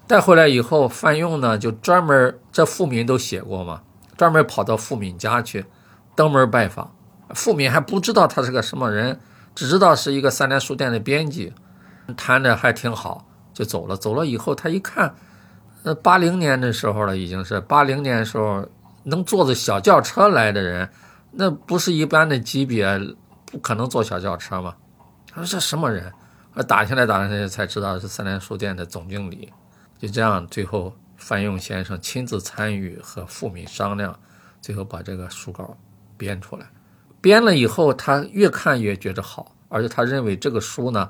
[0.06, 3.80] 带回来以后，范用呢就专门这傅敏都写过嘛，
[4.18, 5.64] 专门跑到傅敏家去
[6.14, 6.94] 登门拜访。
[7.30, 9.18] 傅敏还不知道他是个什么人，
[9.54, 11.54] 只知道是一个三联书店的编辑，
[12.16, 13.96] 谈的还挺好，就走了。
[13.96, 15.14] 走了以后，他一看。
[15.84, 18.64] 呃八零年的时候了，已经是八零年时候
[19.02, 20.88] 能坐着小轿车来的人，
[21.32, 23.00] 那不是一般的级别，
[23.46, 24.76] 不可能坐小轿车嘛。
[25.28, 26.12] 他说这什么人？
[26.60, 29.52] 打听来打听去才知道是三联书店的总经理。
[29.98, 34.18] 就这样，最后范用先生亲自参与和傅敏商量，
[34.60, 35.76] 最后把这个书稿
[36.16, 36.66] 编出来。
[37.20, 41.08] 编了以后，他越看越觉得好，而且他认为这个书呢，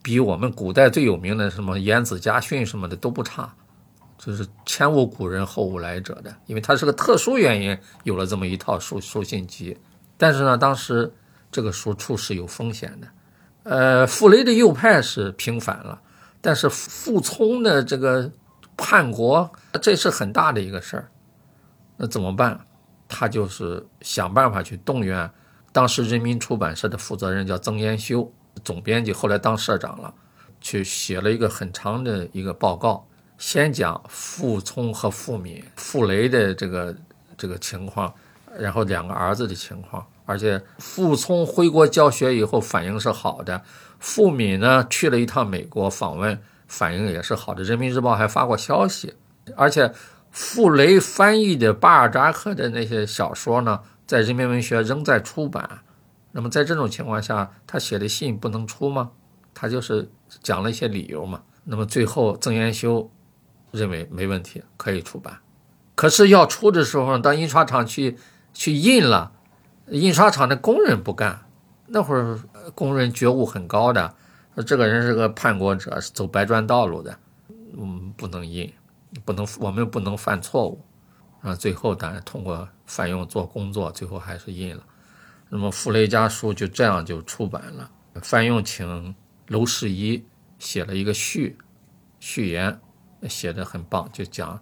[0.00, 3.52] 比我们古代最有名的什么《颜子家训》什么的都不差。
[4.16, 9.76] 就是前无古人后无来者的，因为他是个特殊原因有了这么一套书书信集。
[10.16, 11.12] 但是呢，当时
[11.50, 13.08] 这个书出是有风险的。
[13.64, 16.00] 呃，傅雷的右派是平反了，
[16.40, 18.30] 但是傅聪的这个
[18.76, 19.50] 叛国，
[19.82, 21.08] 这是很大的一个事儿。
[21.96, 22.58] 那怎么办？
[23.08, 25.30] 他就是想办法去动员
[25.72, 28.30] 当时人民出版社的负责人叫曾延修，
[28.64, 30.12] 总编辑，后来当社长了，
[30.60, 33.06] 去写了一个很长的一个报告。
[33.36, 36.94] 先讲傅聪和傅敏、傅雷的这个
[37.36, 38.12] 这个情况，
[38.58, 43.62] 然后两个儿子的情况，而且傅聪回国教学以后反应是好的，
[43.98, 49.14] 傅敏呢去了一趟美国访问，反应也是好的，《人民日报》还发过消息，
[49.56, 49.92] 而且
[50.30, 55.80] 傅雷翻译的巴尔扎克的那些小说呢，在人民文学仍在出版。
[56.32, 59.10] 那么在这种情况下，他写的信不能出吗？
[59.54, 60.10] 他就是
[60.42, 61.42] 讲了一些理由嘛。
[61.62, 63.08] 那么最后曾延修
[63.70, 65.38] 认为没问题，可以出版。
[65.94, 68.16] 可是要出的时候，到印刷厂去
[68.52, 69.30] 去印了，
[69.88, 71.40] 印刷厂的工人不干。
[71.86, 72.38] 那会儿
[72.74, 74.14] 工人觉悟很高的，
[74.54, 77.18] 说这个人是个叛国者，是走白砖道路的，
[77.76, 78.72] 嗯，不能印，
[79.24, 80.82] 不能，我们不能犯错误。
[81.42, 84.82] 啊，最后当然通过范用做工作，最后还是印了。
[85.50, 87.90] 那么《傅雷家书》就这样就出版了。
[88.22, 89.14] 范用请
[89.48, 90.24] 娄世一
[90.58, 91.58] 写了一个序，
[92.18, 92.80] 序言
[93.28, 94.58] 写的很棒，就讲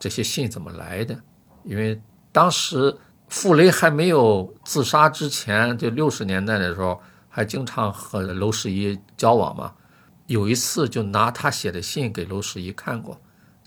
[0.00, 1.16] 这些信怎么来的。
[1.62, 2.02] 因为
[2.32, 2.98] 当时
[3.28, 9.72] 傅雷还没有自杀之前，就六十年代的时候，还经常和娄世一交往嘛。
[10.26, 13.20] 有一次就拿他写的信给娄世一看过，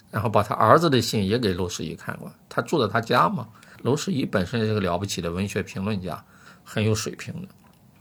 [0.10, 2.32] 然后把他儿子的信也给娄世一看过。
[2.48, 3.48] 他住在他家嘛。
[3.84, 6.24] 娄世一本身是个了不起的文学评论家。
[6.70, 7.48] 很有水平的，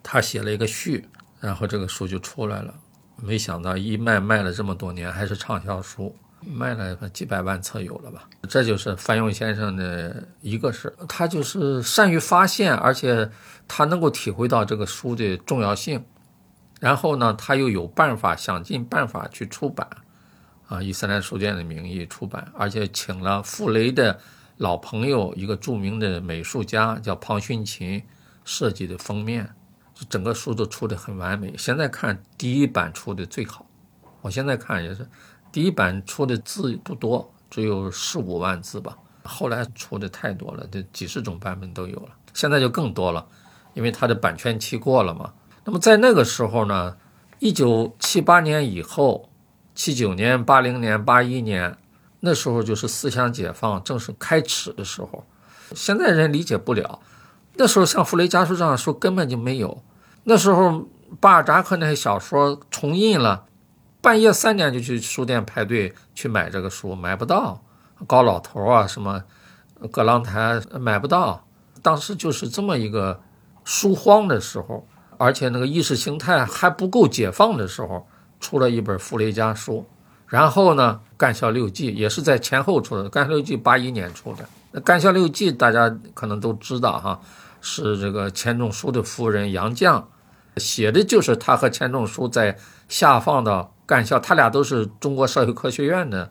[0.02, 2.74] 他写了一个序，然后这个书就出来了。
[3.14, 6.12] 没想到一卖卖了这么多年，还是畅销书，
[6.45, 8.28] 卖了几百万册有了吧？
[8.49, 13.30] 这就是范用先生的一个事，他就是善于发现，而且
[13.66, 16.05] 他能够体会到这个书的重要性。
[16.80, 19.89] 然后呢，他又有办法，想尽办法去出版，
[20.68, 24.18] 啊，以三联书店的名义出版，而且请了傅雷的
[24.59, 28.03] 老朋友，一个著名的美术家叫庞勋琴。
[28.49, 29.51] 设计的封面，
[30.09, 31.53] 整个书都出的很完美。
[31.59, 33.66] 现在看第一版出的最好，
[34.20, 35.05] 我现在看也是，
[35.57, 38.94] 第一版出的字不多，只有十五万字吧。
[39.24, 42.11] 后来出的太多了，这几十种版本都有了。
[42.34, 43.26] 现在就更多了，
[43.72, 45.32] 因为它的版权期过了嘛。
[45.64, 46.94] 那么在那个时候呢，
[47.38, 49.30] 一九七八年以后，
[49.74, 51.78] 七九年、八零年、八一年，
[52.20, 55.24] 那时候就是思想解放正式开始的时候，
[55.74, 57.00] 现在人理解不了。
[57.54, 59.82] 那时候像《傅雷家书》这样的书根本就没有。
[60.24, 60.86] 那时候
[61.18, 63.46] 巴尔扎克那些小说重印了，
[64.07, 67.61] 半夜三点就去书店排队去买这个书，买不到。
[68.07, 69.20] 高老头啊，什么
[69.90, 71.44] 葛朗台买不到。
[71.82, 73.20] 当时就是这么一个
[73.64, 74.86] 书荒的时候，
[75.18, 78.07] 而且那个意识形态还不够解放的时候，
[78.38, 79.78] 出了一本《傅雷家书》。
[80.28, 84.48] 然后呢，《干校六记》也是在前后出的，《干校六记》八一年出的。
[84.70, 87.20] 那《干校六记》大家可能都知道哈。
[87.61, 90.04] 是这个钱钟书的夫人杨绛
[90.59, 92.57] 写的，就是他和钱钟书在
[92.89, 96.30] 下放到干校，他俩都是中国社会科学院的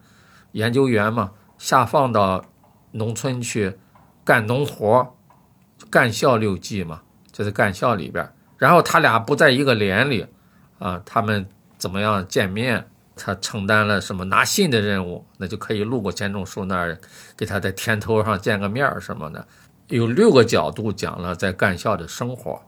[0.51, 2.43] 研究员嘛，下放到
[2.91, 3.77] 农村去
[4.23, 5.15] 干农活，
[5.89, 7.01] 干校六记嘛，
[7.31, 8.29] 就是干校里边。
[8.57, 10.25] 然后他俩不在一个连里
[10.79, 11.45] 啊，他们
[11.77, 12.87] 怎么样见面？
[13.17, 16.99] 他承担了什么拿信的任务，那就可以路过钱钟书那儿，
[17.37, 19.47] 给他在天头上见个面什么的。
[19.87, 22.61] 有六个角度讲了在干校的生活，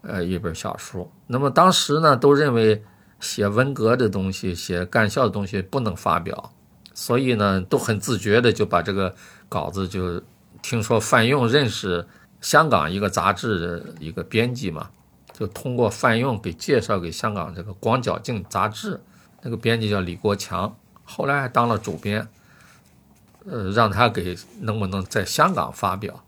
[0.00, 1.08] 呃，一本小书。
[1.28, 2.82] 那么当时呢，都认为
[3.22, 6.52] 写文革的东西、写干校的东西不能发表，
[6.92, 9.14] 所以呢，都很自觉的就把这个
[9.48, 10.20] 稿子就
[10.60, 12.04] 听说范用认识
[12.40, 14.90] 香港一个杂志的一个编辑嘛，
[15.32, 19.00] 就通过范用给介绍给香港这个《广角镜》杂志，
[19.42, 22.26] 那个编辑叫李国强，后来还当了主编，
[23.46, 26.24] 呃，让他给能不能在香港发表。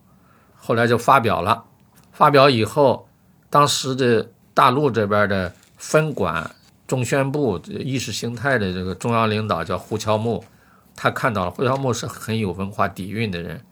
[0.56, 1.64] 后来就发表了，
[2.12, 3.08] 发表以后，
[3.50, 6.54] 当时的大陆这边的分管
[6.86, 10.44] 中宣部意识形态的这个中央领导叫胡乔木，
[10.94, 13.64] 他看到了，胡乔木是很有文化底蕴的人，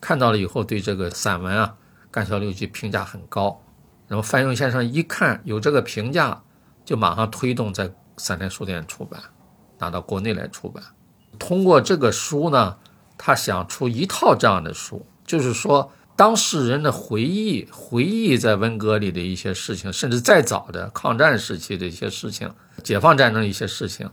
[0.00, 1.76] 看到了以后对这个散文啊
[2.10, 3.60] 《干校六记》评价很高。
[4.08, 6.42] 然后范用先生一看有这个评价，
[6.84, 9.20] 就马上推动在三联书店出版，
[9.78, 10.82] 拿到国内来出版。
[11.38, 12.78] 通过这个书呢，
[13.18, 15.92] 他想出一套这样的书，就是说。
[16.16, 22.48] 当事人的回忆，回忆在文革里的一些事情，甚至再早的抗战时期的一些事情，
[22.84, 24.08] 解放战争一些事情，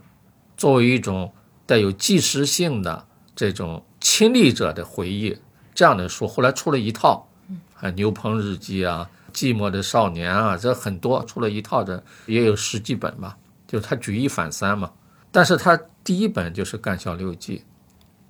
[0.57, 1.31] 作为一种
[1.67, 5.37] 带有纪实性的这种亲历者的回忆，
[5.75, 7.29] 这样的书后来出了一套，
[7.75, 13.37] 啊《牛棚日记》啊，《寂寞的少年》啊，这很多出了一套的，也有十几本吧，
[13.67, 14.89] 就是他举一反三嘛。
[15.31, 17.63] 但是他第一本就是《干校六记》，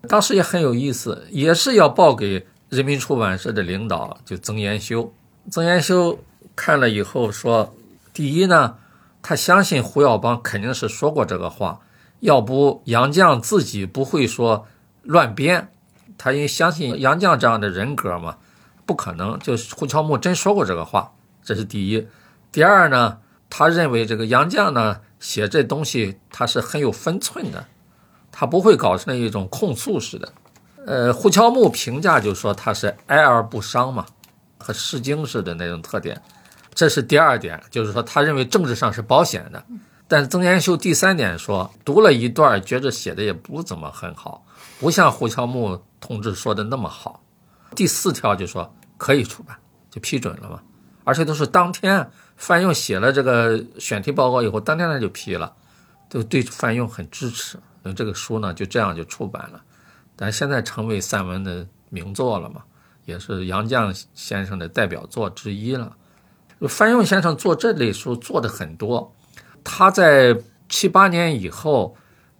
[0.10, 2.46] 当时也很有意思，也是要报给。
[2.72, 5.14] 人民出版社的领导就曾延修，
[5.52, 6.18] 曾延修
[6.56, 7.76] 看了以后说
[8.14, 8.78] ：“第一呢，
[9.22, 11.82] 他相信胡耀邦肯定是说过这个话，
[12.22, 14.66] 要不杨绛自己不会说
[15.04, 15.70] 乱编。
[16.18, 18.38] 他因为相信杨绛这样的人格嘛，
[18.86, 19.38] 不可能。
[19.40, 21.12] 就是胡乔木真说过这个话，
[21.44, 22.08] 这是第一。
[22.54, 23.18] 第二呢，
[23.50, 27.66] 他认为这个杨绛呢写这东西他是很有分寸的，
[28.32, 30.32] 他不会搞成一种控诉似的。
[30.86, 34.06] 呃，胡乔木评价就说他是哀而不伤嘛，
[34.58, 36.22] 和《诗经》似的那种特点。
[36.74, 39.64] 这是第二点，就是说他认为政治上是保险的。
[40.08, 44.46] 但曾延秀第三点说，读了一段，觉着写的也不怎么很好，
[44.80, 47.24] 不像胡乔木同志说的那么好。
[47.76, 49.56] 第四条就说可以出版，
[49.90, 50.60] 就批准了嘛，
[51.06, 55.54] 而且都是当天范用写了这个选题报告以后，当天他就批了，
[56.10, 57.58] 都对范用很支持。
[57.84, 59.62] 那这个书呢就这样就出版了，
[60.22, 62.62] 但现在成为散文的名作了嘛，
[63.06, 65.96] 也是杨绛先生的代表作之一了。
[66.70, 69.16] 范用先生做这类书做的很多。
[69.64, 70.38] 他在
[70.70, 71.98] 七八年以后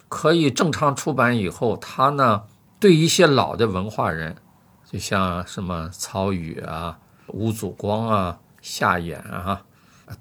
[0.08, 2.44] 可以正常出版以后，他呢
[2.78, 4.36] 对一些老的文化人，
[4.88, 9.64] 就像什么曹禺啊、吴祖光啊、夏衍啊，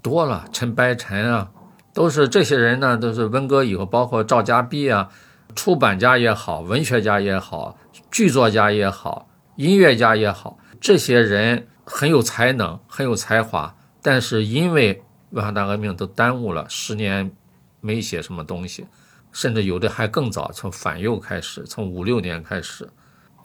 [0.02, 1.52] 多了陈白尘啊，
[1.94, 5.10] 都是这些人呢，都是文革以后，包括赵家弼啊，
[5.56, 7.78] 出版家也好，文学家也好，
[8.10, 15.04] 剧作家也好，音乐家也好，这些人很有才能，很有才华，但是因为。
[15.32, 17.32] 文化大革命都耽误了十年，
[17.80, 18.86] 没写什么东西，
[19.32, 22.86] 甚至有的还更早，从反右开始，从五六年开始，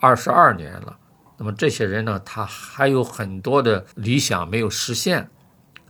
[0.01, 0.97] 二十二年了。
[1.39, 5.31] 那么这些人呢，他还有很多的理想没有实现。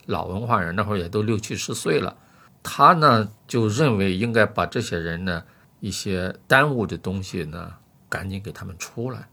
[0.05, 2.15] 老文化人那会儿也都六七十岁了，
[2.63, 5.43] 他呢就认为应该把这些人呢
[5.81, 7.75] 一些耽误的东西呢
[8.09, 9.29] 赶紧给他们出来。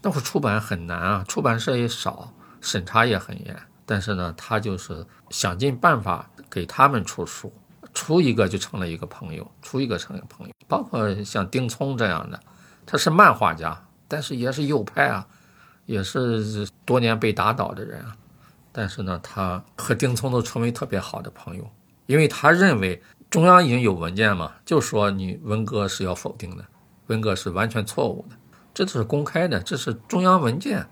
[0.00, 3.56] 那会儿出版很难啊，出版社也少，审查也很严。
[3.84, 7.52] 但是呢，他就是想尽办法给他们出书，
[7.94, 10.52] 出一个就成了一个朋友，出一个成一个朋友。
[10.66, 12.38] 包括像丁聪这样的，
[12.84, 15.26] 他是漫画家，但是也是右派啊，
[15.86, 18.14] 也是多年被打倒的人啊。
[18.70, 21.68] 但是呢，他和丁聪都成为特别好的朋友，
[22.06, 26.64] 因为他认为中央已经有文件嘛，就说你文革是要否定的，
[27.08, 28.36] 文革是完全错误的，
[28.74, 30.86] 这都是公开的，这是中央文件。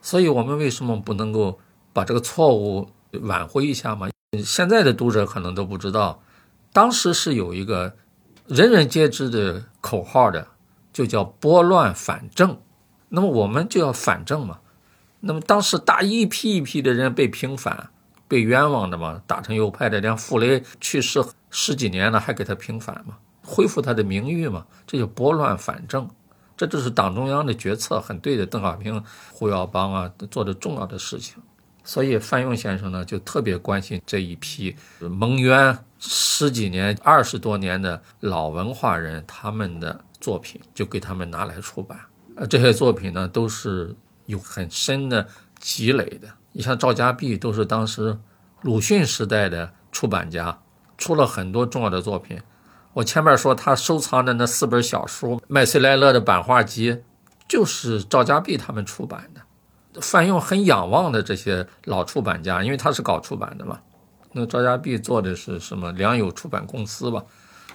[0.00, 1.60] 所以我们为什么不能够？
[1.94, 2.90] 把这个错误
[3.22, 4.08] 挽回一下嘛？
[4.44, 6.20] 现在的读者可能都不知道，
[6.72, 7.94] 当时是有一个
[8.48, 10.48] 人人皆知的口号的，
[10.92, 12.58] 就叫拨乱反正。
[13.10, 14.58] 那么我们就要反正嘛。
[15.20, 17.90] 那么当时大一批一批的人被平反、
[18.26, 21.24] 被冤枉的嘛，打成右派的，连傅雷去世
[21.56, 26.10] 十几年了还给他平反嘛，恢复他的名誉嘛，这就拨乱反正。
[26.56, 28.44] 这就是党中央的决策，很对的。
[28.44, 29.00] 邓小平、
[29.30, 31.40] 胡耀邦啊做的重要的事情。
[31.84, 41.96] 所以范用先生呢，就特别关心这一批蒙冤十几年、二十多年的老文化人，他们的作品就给他们拿来出版。
[42.34, 43.94] 呃，这些作品呢，都是
[44.26, 45.24] 有很深的
[45.60, 46.26] 积累的。
[46.52, 48.16] 你像赵家弼，都是当时
[48.62, 50.56] 鲁迅时代的出版家，
[50.98, 52.40] 出了很多重要的作品。
[52.94, 56.92] 我前面说他收藏的那四本小书《麦穗莱勒的版画集》，
[57.48, 60.00] 就是赵家弼他们出版的。
[60.00, 63.78] 范用很仰望的这些老出版家，因为他是搞出版的嘛。
[64.32, 65.92] 那赵家弼做的是什么？
[65.92, 67.22] 良友出版公司吧，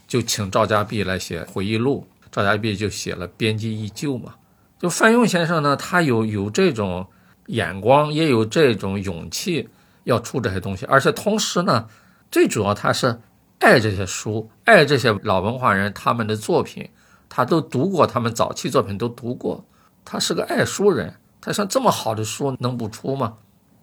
[0.08, 4.36] 就请赵家弼来写回忆录，赵家弼就写了《编辑忆旧》嘛。
[4.78, 7.08] 就范用先生呢，他有有这种
[7.48, 9.70] 眼光，也有这种勇气
[10.04, 11.88] 要出这些东西，而且同时呢，
[12.32, 13.22] 最主要他是
[13.60, 16.90] 爱这些书，爱这些老文化人他们的作品，
[17.28, 19.66] 他都读过，他们早期作品都读过，
[20.06, 21.16] 他是个爱书人。
[21.42, 23.36] 他像这么好的书能不出吗？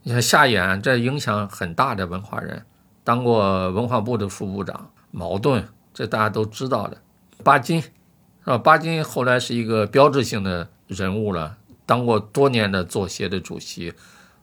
[0.03, 2.63] 你看夏衍，这影响很大的文化人，
[3.03, 4.91] 当过文化部的副部长。
[5.09, 6.97] 茅盾，这大家都知道的。
[7.43, 7.89] 巴金，是
[8.43, 8.57] 吧？
[8.57, 13.93] 巴金后来是一个标志性的人物了，当过多年的作协的主席，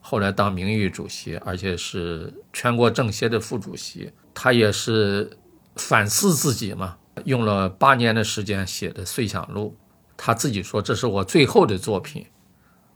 [0.06, 4.12] 后来当名誉主席，而且是全国政协的副主席。
[4.34, 5.38] 他也是
[5.76, 9.74] 反思自己嘛，用了八年的时间写的《碎想录》，
[10.14, 12.26] 他自己说这是我最后的作品。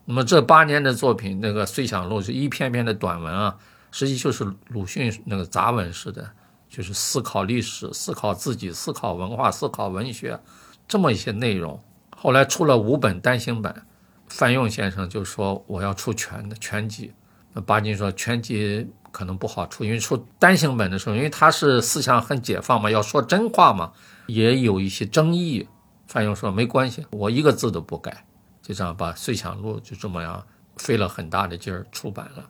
[0.04, 3.56] 那么这八年的作品，那个《碎想录》是一篇篇的短文啊，
[3.90, 6.30] 实际就是鲁迅那个杂文似的，
[6.68, 10.38] 就是思考历史、思考自己、思考文化、思考文学，
[10.86, 11.82] 这么一些内容。
[12.14, 13.82] 后来出了五本单行本，
[14.28, 17.12] 范用先生就说我要出全的全集。
[17.52, 23.92] 那巴金说全集可能不好出，因为出单行本的时候，因为他是思想很解放嘛，要说真话嘛，
[24.26, 25.68] 也有一些争议。
[26.06, 28.24] 范用说没关系，我一个字都不改。
[28.62, 32.48] 就这样把《碎想录》就这么样费了很大的劲儿出版了，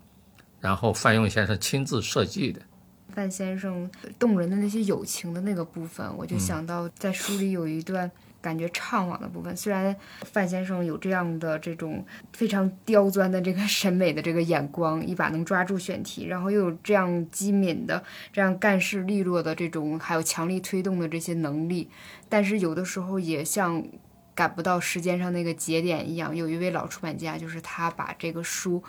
[0.61, 2.61] 然后范用先生亲自设计的。
[3.15, 8.11] 范先生动人的那些友情的那个部分，我就想到在书里有一段
[8.41, 9.57] 感觉怅惘的部分。
[9.57, 21.89] 虽然范先生有这样的这种非常刁钻的这个审美的这个眼光，一把能抓住选题，然后又有这样机敏的、这样干事利落的这种，还有强力推动的这些能力，
[22.29, 23.85] 但是有的时候也像
[24.35, 26.35] 赶不到时间上那个节点一样。
[26.35, 28.83] 有一位老出版家，就是他把这个书，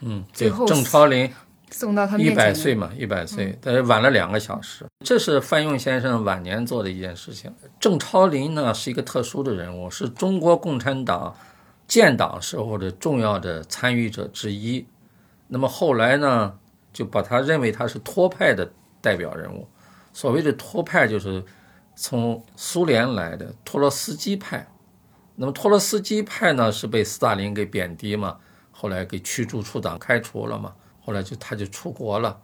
[0.00, 1.30] 嗯，最后郑超林。
[1.70, 4.86] 送到他一面前的百岁嘛，一百岁，但是晚了两个小时。
[5.04, 7.52] 这是范用先生晚年做的一件事情。
[7.80, 11.34] 郑超林呢是一个特殊的人物，是中国共产党
[11.86, 14.86] 建党时候的重要的参与者之一。
[15.48, 16.58] 那么后来呢，
[16.92, 19.68] 就把他认为他是托派的代表人物。
[20.12, 21.44] 所谓的托派，就是
[21.94, 24.66] 从苏联来的托洛斯基派。
[25.34, 28.38] 那么托洛斯基派呢是被斯大林给贬低嘛，
[28.70, 30.72] 后来给驱逐出党，开除了嘛。
[31.06, 32.36] 后来就他就出国了，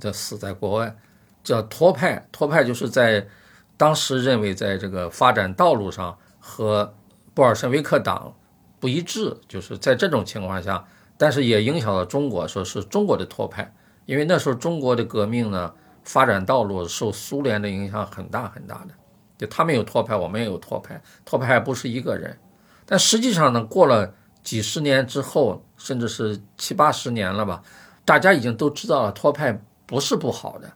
[0.00, 0.96] 就死在国外，
[1.44, 2.26] 叫托派。
[2.32, 3.28] 托派就是在
[3.76, 6.94] 当时认为在这个发展道路上和
[7.34, 8.34] 布尔什维克党
[8.80, 10.82] 不一致，就是在这种情况下，
[11.18, 13.70] 但是也影响到中国，说是中国的托派，
[14.06, 18.94] 因为那时候中国的革命呢发展道路受苏联的影响很大很大的，
[19.36, 22.38] 就他们有托派，我们也有托派，托派还不是一个人，
[22.86, 24.14] 但实际上呢，过了。
[24.46, 27.60] 几十年之后，甚至是七八十年了吧，
[28.04, 30.72] 大家已经都知道了托派不是不好的，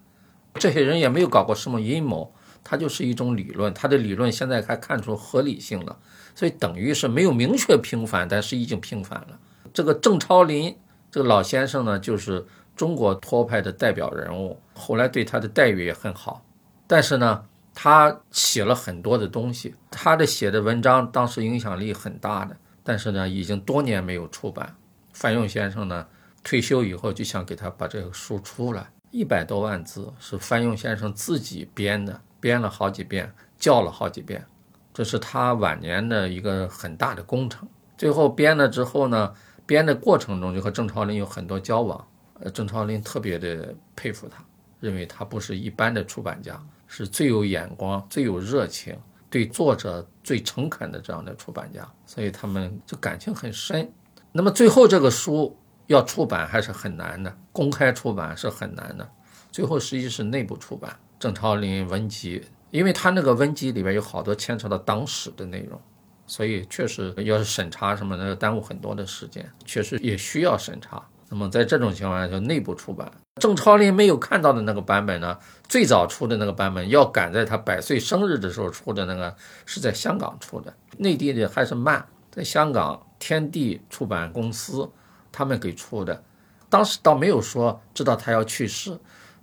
[0.54, 5.96] 这些人也没有搞过什么阴谋，他就是一种理论，他的理论现在还看出合理性了，
[6.34, 9.38] 所以等于是没有明确平反，但是已经平反了。
[9.72, 10.76] 这个郑超林
[11.08, 12.44] 这个老先生呢，就是
[12.74, 16.44] 中国托派的代表人物，后来对他的待遇也很好，
[16.88, 22.56] 但是呢，他写了很多的东西，他的写的文章当时影响力很大的。
[22.90, 24.74] 但是呢，已经多年没有出版。
[25.12, 26.04] 范用先生呢，
[26.42, 34.44] 退休以后就想给他把这个书出来，一百多万字是范用先生自己编的，编了好几遍，校了好几遍，
[34.92, 37.68] 这是他晚年的一个很大的工程。
[37.96, 39.32] 最后编了之后呢，
[39.64, 42.04] 编的过程中就和郑超林有很多交往，
[42.40, 44.44] 呃，郑超林特别的佩服他，
[44.80, 48.98] 认为他不是一般的出版家，是最有眼光、最有热情。
[49.30, 53.90] 对作者最诚恳的这样的出版家，所以他们就感情很深。
[54.32, 55.56] 那么最后这个书
[55.86, 59.08] 要出版还是很难的，公开出版是很难的。
[59.50, 65.80] 最后实际是内部出版，郑超林文集，因为他那个文集里边有好多牵扯到党史的内容，
[66.26, 71.04] 所以确实要是审查什么的，耽误很多的时间，确实也需要审查。
[71.28, 73.10] 那么在这种情况下，就内部出版。
[73.40, 75.38] 郑超林没有看到的那个版本呢？
[75.68, 79.34] 最早出的那个版本要赶在他百岁生日的时候出的那个，
[79.64, 84.88] 是在香港出的，内地的还是慢，在香港天地出版公司
[85.32, 86.22] 他们给出的。
[86.68, 88.98] 当时倒没有说知道他要去世，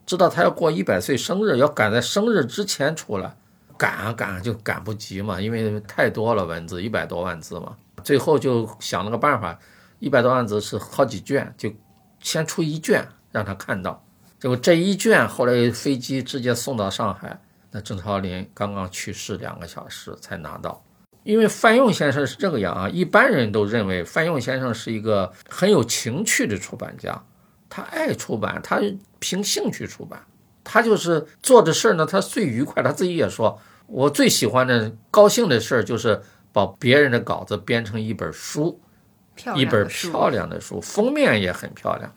[0.06, 3.36] 知道他要过一百岁生日，要赶在生日之前出来，
[3.78, 7.76] 赶啊赶就赶不及嘛，因为太多了文字，一百多万字嘛。
[8.04, 9.58] 最后就想了个办法，
[10.00, 11.72] 一百多万字是好几卷，就
[12.20, 13.08] 先出一卷。
[13.38, 14.04] 让他看到，
[14.40, 17.40] 结果这一卷后来飞机直接送到上海。
[17.70, 20.84] 那郑超林刚刚去世两个小时才拿到。
[21.24, 27.22] 因为范用先生是这个样啊，一般人都认为范用先生是一个很有情趣的出版家，
[27.70, 28.82] 他爱出版，他
[29.20, 30.20] 凭兴趣出版，
[30.64, 32.82] 他就是做的事儿呢，他最愉快。
[32.82, 36.22] 他自己也说，我最喜欢的高兴的事儿就是
[36.54, 38.80] 把别人的稿子编成一本书，
[39.54, 42.10] 一本漂亮的书，封面也很漂亮。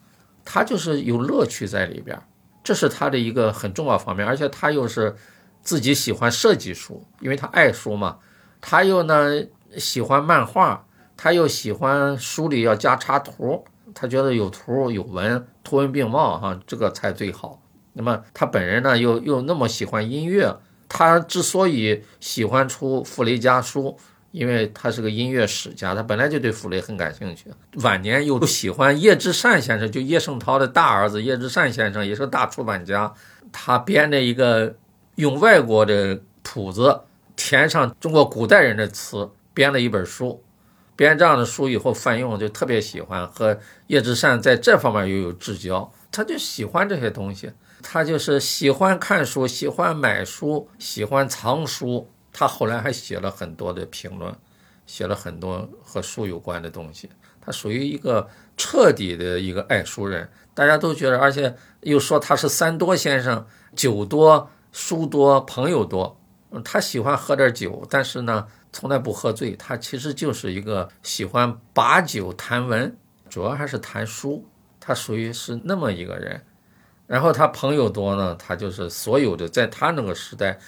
[0.44, 2.20] 他就是有乐趣在里边，
[2.62, 5.14] 这是他的一个很重要方面，而且他又是
[5.62, 8.18] 自己喜欢设计书，因为他爱书嘛。
[8.60, 9.42] 他又呢
[9.78, 10.86] 喜欢漫画，
[11.16, 13.64] 他又喜欢书里要加插图，
[13.94, 17.62] 他觉得有图有文，图文并茂哈，这个才最好。
[17.94, 20.56] 那么他本人呢又又那么喜欢音乐，
[20.88, 23.96] 他之所以喜欢出傅雷家书。
[24.32, 27.46] 因为他是个音乐史家，他本来就对傅雷很感兴趣。
[27.82, 33.12] 晚年又喜欢叶之善先生，就叶圣陶的大儿子叶之善先生，也是个大出版家。
[33.50, 34.76] 他编的一个
[35.16, 37.00] 用外国的谱子
[37.34, 40.42] 填上中国古代人的词，编了一本书。
[40.94, 45.90] 编这样的书以后，范用就特别喜欢，和叶之善在这方面又有至交。
[46.12, 47.50] 他就喜欢这些东西，
[47.82, 52.08] 他就是喜欢看书，喜欢买书，喜欢藏书。
[52.32, 54.34] 他后来还写了很多的评论，
[54.86, 57.10] 写了很多和书有关的东西。
[57.40, 66.20] 他属于一个彻底的一个爱书人，大家都觉得，而且又说他是三多先生，酒多、书多、朋友多。
[66.64, 69.56] 他喜欢喝点酒，但是呢，从来不喝醉。
[69.56, 72.96] 他其实就是一个喜欢把酒谈文，
[73.28, 74.46] 主要还是谈书。
[74.78, 76.44] 他属于是那么一个人。
[77.06, 80.58] 然后他朋友多呢，他就是所有的在他那个时代。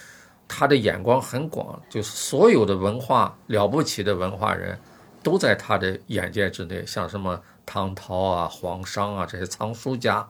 [0.47, 4.77] 他的眼光很广，就是所有的文化了不起的文化人，
[5.23, 6.85] 都在他的眼界之内。
[6.85, 10.27] 像什么唐涛啊、黄商啊这些藏书家，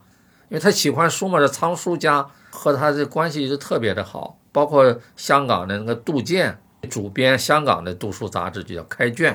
[0.50, 4.38] 因为他喜欢书嘛，这藏书家和他的关系就特别的好。
[4.52, 6.60] 包括香港的那个杜建
[6.90, 9.34] 主编香港的读书杂志，就叫《开卷》，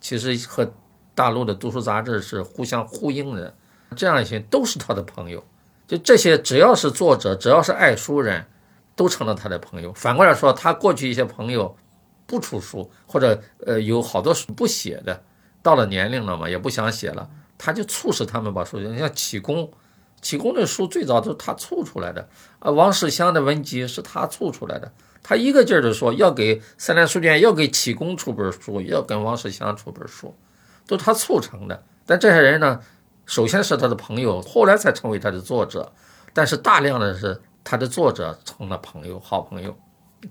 [0.00, 0.72] 其实和
[1.14, 3.52] 大陆的读书杂志是互相呼应的。
[3.96, 5.44] 这样一些都是他的朋友，
[5.86, 8.46] 就这些只要是作者，只要是爱书人。
[8.96, 9.92] 都成了他的朋友。
[9.92, 11.76] 反过来说，他过去一些朋友
[12.26, 15.22] 不出书，或者呃有好多书不写的，
[15.62, 17.28] 到了年龄了嘛，也不想写了，
[17.58, 18.78] 他就促使他们把书。
[18.78, 19.70] 你像启功，
[20.22, 22.28] 启功的书最早都是他促出来的
[22.60, 22.70] 啊。
[22.70, 24.92] 王世襄的文集是他促出来的，
[25.22, 30.34] 他一个劲儿的说要给三联书店，要给启功出本书，要跟王世襄出本书，
[30.86, 31.82] 都他促成的。
[32.06, 32.80] 但这些人呢，
[33.26, 35.92] 首先是他的朋友，后来才成为他的作者，
[36.32, 37.40] 但是大量的是。
[37.64, 39.74] 他的作者成了朋友，好朋友。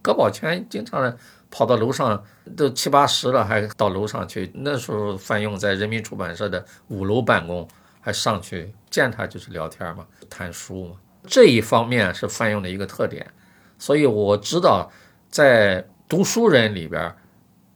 [0.01, 1.17] 葛宝全经常
[1.51, 2.23] 跑到楼上，
[2.57, 4.51] 都七八十了，还到楼上去。
[4.55, 7.67] 那时候范用在人民出版社的五楼办公，
[7.99, 10.95] 还上去见他就是聊天嘛，谈书嘛。
[11.27, 13.31] 这一方面是范用的一个特点，
[13.77, 14.91] 所以我知道
[15.29, 17.15] 在读书人里边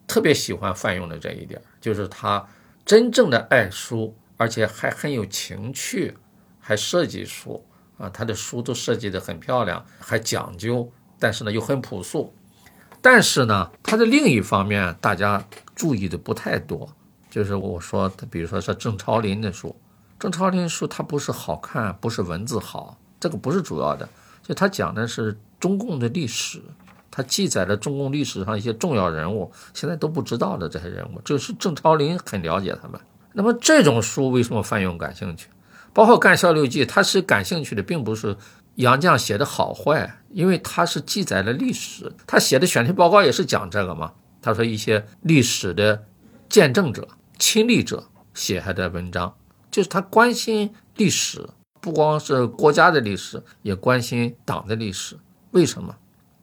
[0.07, 2.43] 特别喜欢范用的这一点，就是他
[2.83, 6.17] 真正的爱书，而且还很有情趣，
[6.59, 7.63] 还设计书。
[7.97, 10.89] 啊，他的书都设计得很漂亮，还讲究，
[11.19, 12.33] 但是呢又很朴素。
[13.01, 15.43] 但是呢，他的另一方面大家
[15.75, 16.89] 注意的不太多，
[17.29, 19.75] 就是我说，比如说是郑超林的书，
[20.19, 24.09] 郑超林书他不是好看，不是文字好，这个不是主要的，
[24.41, 26.61] 就他讲的是中共的历史，
[27.09, 32.99] 他记载了中共历史上一些重要人物，现在都不知道的这些人物，就是郑超林很了解他们。
[33.33, 35.47] 那么这种书为什么范勇感兴趣？
[35.97, 38.37] 包括《干校六记》，他是感兴趣的，并不是
[38.75, 42.13] 杨绛写的好坏，因为他是记载了历史。
[42.27, 44.13] 他写的选题报告也是讲这个嘛。
[44.39, 46.05] 他说一些历史的
[46.47, 47.07] 见证者、
[47.39, 49.35] 亲历者写下的文章，
[49.71, 51.49] 就是他关心历史，
[51.81, 55.17] 不光是国家的历史，也关心党的历史。
[55.49, 55.95] 为什么？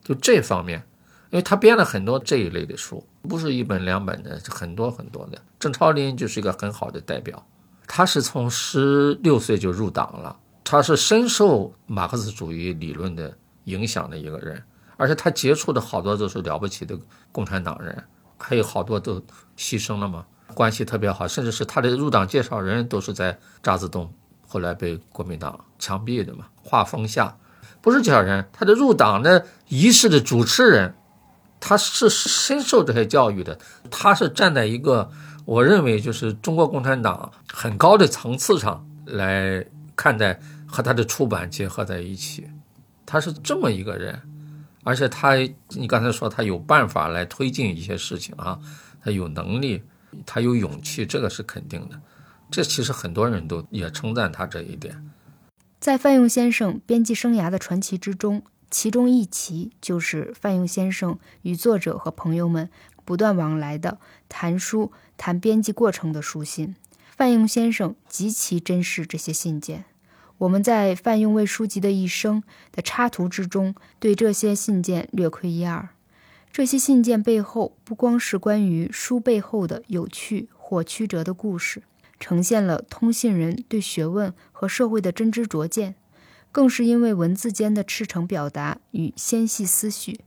[0.02, 0.84] 就这方面，
[1.30, 5.40] 因为他编了很多这一类的书，不是一本两本的，很多很多的。
[5.60, 7.46] 郑超林就是一个很好的代表。
[7.86, 14.62] 他是从十六岁就入党了，他是深受马克思主义理论的影响的一个人，
[14.96, 16.98] 而且他接触的好多都是了不起的
[17.30, 18.04] 共产党人，
[18.38, 19.20] 还有好多都
[19.56, 20.24] 牺牲了嘛，
[20.54, 24.12] 关系特别好，甚至是他的入党介绍人都是在渣滓洞，
[24.48, 26.46] 后来被国民党枪毙的嘛。
[26.62, 27.36] 画风下
[27.82, 30.94] 不是介绍人，他的入党的仪式的主持人，
[31.60, 33.58] 他是深受这些教育的，
[33.90, 35.10] 他是站在一个。
[35.44, 39.64] 我认为就是中国共产党很高的层次上来
[39.94, 42.48] 看待和他的出版结合在一起，
[43.04, 44.20] 他是这么一个人，
[44.82, 45.34] 而且他
[45.68, 48.58] 你刚才说他有办法来推进一些事情啊，
[49.02, 49.82] 他有能力，
[50.24, 52.00] 他有勇气，这个是肯定的。
[52.50, 55.10] 这其实很多人都也称赞他这一点。
[55.78, 62.70] 在范用先生编辑生涯的传奇之中，其中一奇就是范用先生与作者和朋友们
[63.04, 64.90] 不断往来的谈书。
[65.16, 66.74] 谈编辑过程的书信，
[67.16, 69.84] 范用先生极其珍视这些信件。
[70.38, 72.42] 我们在范用为书籍的一生
[72.72, 75.90] 的插图之中，对这些信件略窥一二。
[76.52, 81.82] 这些信件背后，不光是关于书背后的有趣或曲折的故事，
[82.20, 85.94] 呈现了通信人对学问和社会的真知灼见，
[86.52, 90.20] 更是因为文字间的赤诚表达与纤细思绪，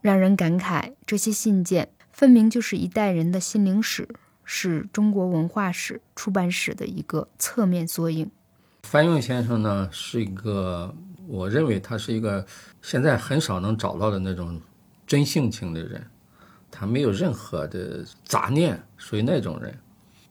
[0.00, 4.08] 让人感慨这些信件分明就是一代人的心灵史。
[4.52, 8.28] 是中国文化史、出版史的一个侧面缩影。
[8.82, 10.92] 范用先生呢，是一个，
[11.28, 12.44] 我认为他是一个
[12.82, 14.60] 现在很少能找到的那种
[15.06, 16.04] 真性情的人，
[16.68, 19.72] 他没有任何的杂念，属于那种人。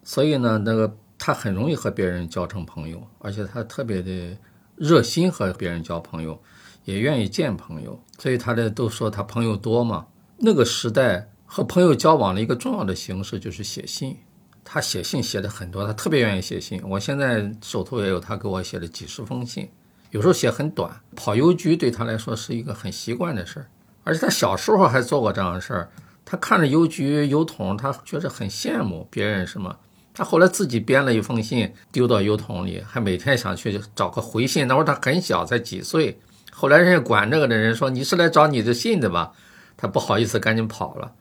[0.03, 4.37] 所以呢，那个他很容易和别人交成朋友，而且他特别的
[4.75, 6.37] 热心和别人交朋友，
[6.83, 7.97] 也愿意见朋友。
[8.17, 10.05] 所以他的都说他朋友多嘛。
[10.39, 11.29] 那个时代。
[11.51, 14.15] 和朋友交往的一个重要的形式就是写信，
[14.63, 16.79] 他写信写的很多，他特别愿意写信。
[16.87, 19.67] 我现在手头也有他给我写的几十封信，
[20.11, 21.01] 有时候写很短。
[21.15, 23.65] 跑邮局对他来说是一个很习惯的事儿，
[24.03, 25.89] 而且他小时候还做过这样的事儿。
[26.23, 29.75] 他看着邮局邮筒，他觉得很羡慕别人，什么？
[30.13, 34.67] 他后来自己编了一封信丢到邮筒里，还每天想去找个回信。
[34.67, 36.19] 那会儿他很小，才几岁。
[36.51, 39.31] 后来人家管这个的人说：“你是来找你的信的吧？”
[39.75, 41.11] 他不好意思，赶紧跑了。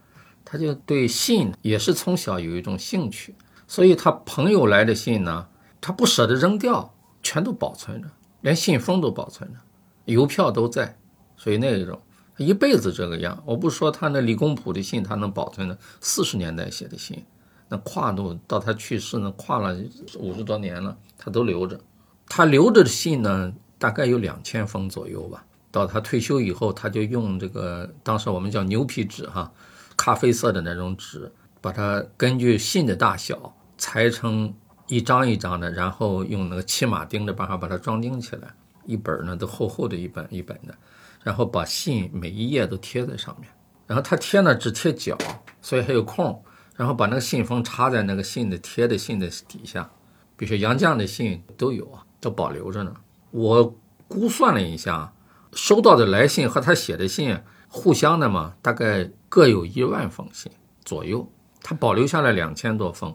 [0.50, 3.34] 他就对信也是从小有一种兴趣，
[3.66, 5.46] 所以他朋友来的信呢，
[5.78, 8.08] 他不舍得扔掉，全都保存着，
[8.40, 9.58] 连信封都保存着，
[10.06, 10.96] 邮票都在，
[11.36, 12.00] 所以那一种
[12.34, 13.42] 他一辈子这个样。
[13.44, 17.22] 我不说他那李公朴的信，他能保存的四十年代写的信，
[17.68, 19.76] 那跨度到他去世呢，跨了
[20.18, 21.78] 五十多年了，他都留着。
[22.26, 25.44] 他留着的信呢，大概有两千封左右吧。
[25.70, 29.52] 到他退休以后，他就用这个当时我们叫牛皮纸哈，
[29.98, 31.30] 咖啡色的那种纸，
[31.60, 34.54] 把它根据信的大小裁成
[34.86, 38.48] 一张一张的，然后用那个骑马钉的办法把它装订起来。
[38.86, 40.74] 一本呢都厚厚的一本一本的，
[41.22, 43.50] 然后把信每一页都贴在上面。
[43.86, 45.18] 然后他贴呢只贴角，
[45.60, 46.42] 所以还有空。
[46.74, 49.90] 然后把那个信封插在那个信的贴的信的底下。
[50.36, 52.94] 比如说杨绛的信都有啊，都保留着呢。
[53.32, 53.76] 我
[54.06, 55.12] 估算了一下。
[55.54, 57.36] 收到的来信和他写的信
[57.68, 60.50] 互相的嘛，大概各有一万封信
[60.84, 61.30] 左右。
[61.60, 63.14] 他保留下来两千多封，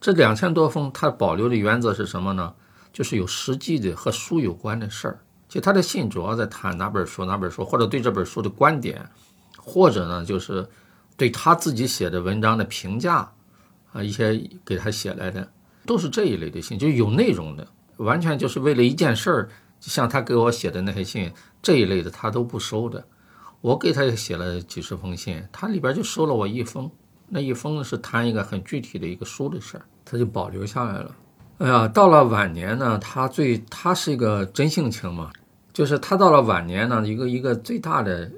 [0.00, 2.54] 这两千多封他保留的原则是什么呢？
[2.92, 5.20] 就是有实际的和书有关的事儿。
[5.48, 9.06] 就他的信主要在谈哪本书哪本书，或者对这本书的观点，
[9.56, 10.66] 或者呢就是
[11.16, 13.30] 对他自己写的文章的评价
[13.92, 15.46] 啊，一些给他写来的
[15.86, 17.66] 都是这一类的信，就有内容的，
[17.98, 19.48] 完全就是为了一件事儿。
[19.80, 23.04] 像他给我写的那些信这一类的，他都不收的。
[23.62, 26.90] 我给他也写了几十封信，他里边就收了我一封。
[27.28, 31.16] 那一封是谈一个很具体的一个书的事儿，他就保留下来了。
[31.58, 35.32] 哎呀，到了晚年呢，他最他是一个真性情嘛，
[35.72, 38.30] 就是他到了晚年呢，一个一个最大的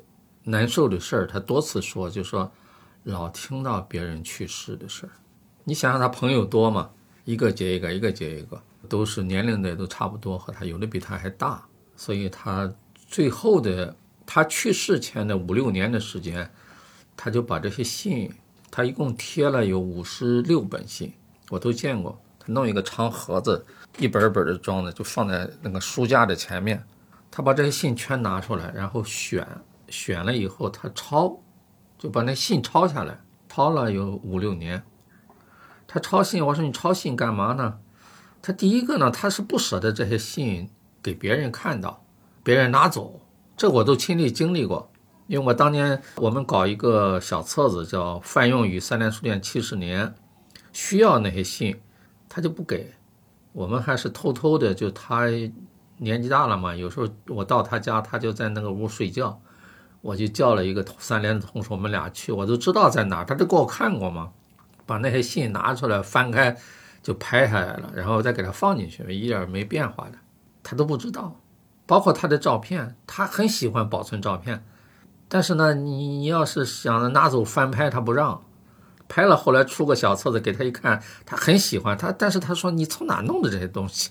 [0.44, 2.48] 难受的事儿，他多次说，就说
[3.02, 5.10] 老听到别人去世的事儿。
[5.64, 6.90] 你想想，他朋友多嘛，
[7.24, 8.60] 一个接一个，一个接一个。
[8.86, 12.70] 都是年龄的也都差不多，和他有的比他还大，所以他
[13.06, 13.96] 最后的
[14.26, 16.50] 他去世前的五六年的时间，
[17.16, 18.32] 他就把这些信，
[18.70, 21.12] 他一共贴了有五十六本信，
[21.50, 22.20] 我都见过。
[22.38, 23.64] 他弄一个长盒子，
[23.98, 26.84] 一本本的装的，就放在那个书架的前面。
[27.30, 29.46] 他把这些信全拿出来，然后选
[29.88, 31.40] 选了以后，他抄，
[31.98, 33.18] 就把那信抄下来，
[33.48, 34.82] 抄了有五六年。
[35.86, 37.78] 他抄信，我说你抄信干嘛呢？
[38.42, 40.68] 他第一个呢，他是不舍得这些信
[41.02, 42.04] 给别人看到，
[42.42, 43.20] 别人拿走，
[43.56, 44.90] 这我都亲历经历过。
[45.26, 50.06] 因为我当年我们搞一个小册子叫《范用于三联书店七十年》，
[50.72, 51.80] 需要那些信，
[52.28, 52.92] 他就不给。
[53.52, 55.26] 我们还是偷偷的，就他
[55.96, 59.40] 年纪大了嘛，有时候我到他家，他就在那个屋睡觉，
[60.02, 64.32] 我就叫了一个三联的同事，我们俩去，我都知道在哪，他都给我看过嘛，
[64.84, 66.56] 把那些信拿出来翻开。
[67.04, 70.16] 就拍下来了，然后再给他放进去，一点没变化的，
[70.62, 71.38] 他都不知道。
[71.86, 74.64] 包括他的照片，他很喜欢保存照片，
[75.28, 78.42] 但是呢，你你要是想着拿走翻拍，他不让。
[79.06, 84.10] 拍了后来出个小册子给他一看，他很喜欢他，但是他说你从哪弄的这些东西？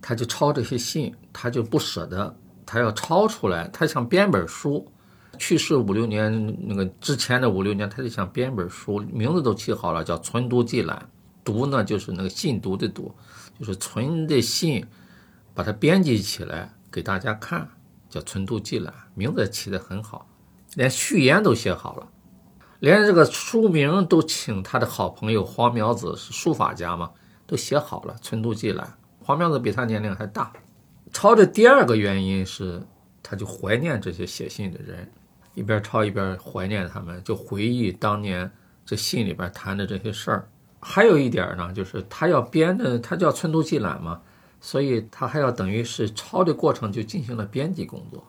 [0.00, 2.34] 他就抄这些信，他就不舍得，
[2.64, 4.88] 他要抄出来，他想编本书。
[5.38, 10.96] 去世五六年那个之前的五六年，他就想编本书，名字都起好了，叫《存读记览》。
[11.42, 13.12] 读呢，就是那个信读的读，
[13.58, 14.86] 就是存的信，
[15.52, 17.66] 把它编辑起来给大家看，
[18.10, 20.28] 叫《春读记览》，名字起得很好，
[20.74, 22.06] 连序言都写好了，
[22.80, 27.10] 连这个书名都请他的好朋友黄苗子是书法家嘛，
[27.46, 28.86] 都写好了，《春读记览》。
[29.24, 30.52] 黄苗子比他年龄还大。
[31.12, 32.82] 抄的第二个原因是，
[33.22, 35.10] 他就怀念这些写信的人，
[35.54, 38.50] 一边抄一边怀念他们，就回忆当年
[38.84, 40.48] 这信里边谈的这些事儿。
[40.80, 44.20] 还有一点呢，就是他要编的，他叫春读记览嘛，
[44.62, 48.24] 所以他还要等于是抄的过程就进行了编辑工作。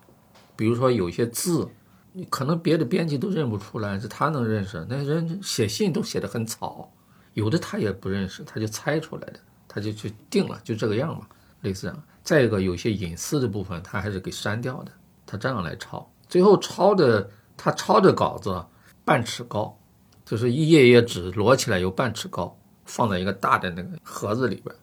[0.58, 1.70] 比如说有些字，
[2.12, 4.86] 你可能别的编辑都认不出来，是他能认识。
[4.90, 6.92] 那人写信都写的很草，
[7.36, 11.28] 有的他也不认识，他就猜出来的，他就去定了，就这个样嘛，
[11.62, 12.04] 类似这样。
[12.24, 14.92] 再一个，有些隐私的部分，他还是给删掉的，
[15.26, 16.12] 他这样来抄。
[16.28, 18.66] 最后抄的，他抄的稿子
[19.06, 19.78] 半尺高。
[20.26, 24.74] 就是一页页纸摞起来有半尺高，放在一个大的那个盒子里边。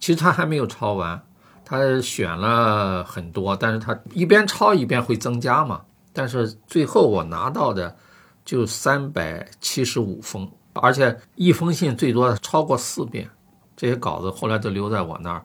[0.00, 1.22] 其实他还没有抄完，
[1.64, 5.82] 他选了很多，但是他一边抄一边会增加嘛。
[6.12, 7.94] 但是最后我拿到的
[8.44, 13.30] 就三百七十五封，而且一封信最多超过四遍。
[13.76, 15.44] 这些稿子后来都留在我那儿，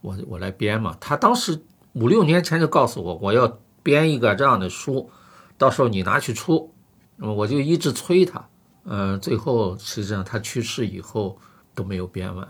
[0.00, 0.96] 我我来编嘛。
[1.00, 1.62] 他当时
[1.92, 5.08] 五六年前就告诉我，我要编一个这样的书，
[5.56, 6.74] 到时候你拿去出，
[7.16, 8.44] 那么我就一直催他。
[8.84, 11.38] 呃，最后实际上他去世以后
[11.74, 12.46] 都没有编完，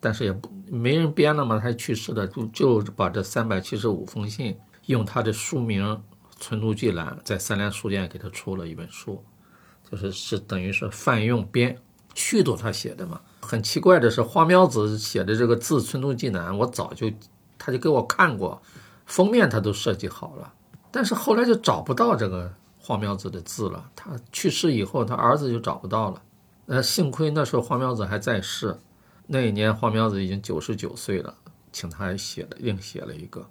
[0.00, 4.56] 但是也不没人编了嘛，他去世了，就就把这三百七十五封信
[4.86, 5.84] 用他的书名
[6.38, 9.24] 《存读记览》在三联书店给他出了一本书，
[9.90, 11.78] 就是是等于是范用编，
[12.14, 13.20] 序都他写的嘛。
[13.40, 17.10] 很奇怪的是，花苗子写的这个字《存读记览》，我早就
[17.58, 18.60] 他就给我看过，
[19.06, 20.52] 封面他都设计好了，
[20.90, 23.90] 但是后来就找不到这个黄苗子的字了。
[23.96, 26.22] 他去世以后，他儿子就找不到了。
[26.66, 28.78] 呃，幸亏那时候黄苗子还在世，
[29.30, 31.36] 那一年黄苗子已经九十九岁了，
[31.70, 33.46] 请他写了，另写了一个。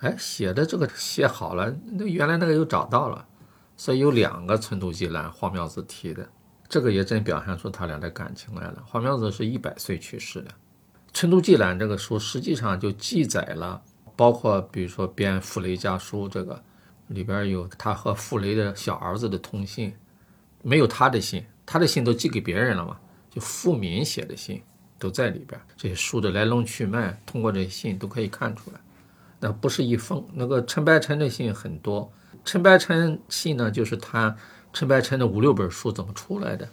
[0.00, 3.26] 哎，写的这个写好了，那原来那个又找到了，
[3.74, 6.28] 所以有两个《春图记览》黄苗子提的，
[6.68, 8.84] 这个也真表现出他俩的感情来了。
[8.86, 10.50] 黄苗子是一百岁去世的，
[11.14, 13.80] 《春图记览》这个书实际上就记载了，
[14.14, 16.62] 包括比如说编《傅雷家书》这个
[17.06, 19.94] 里边有他和傅雷的小儿子的通信，
[20.60, 24.62] 没有他的信，他的信都寄给别人了嘛，就傅敏写的信
[24.98, 28.80] 都在里边，这些书的来龙去脉，通过这些信都可以看出来。
[29.40, 32.10] 那不是一封，那个陈白尘的信很多。
[32.44, 34.34] 陈白尘信呢，就是他
[34.72, 36.68] 陈白尘的五六本书怎么出来的？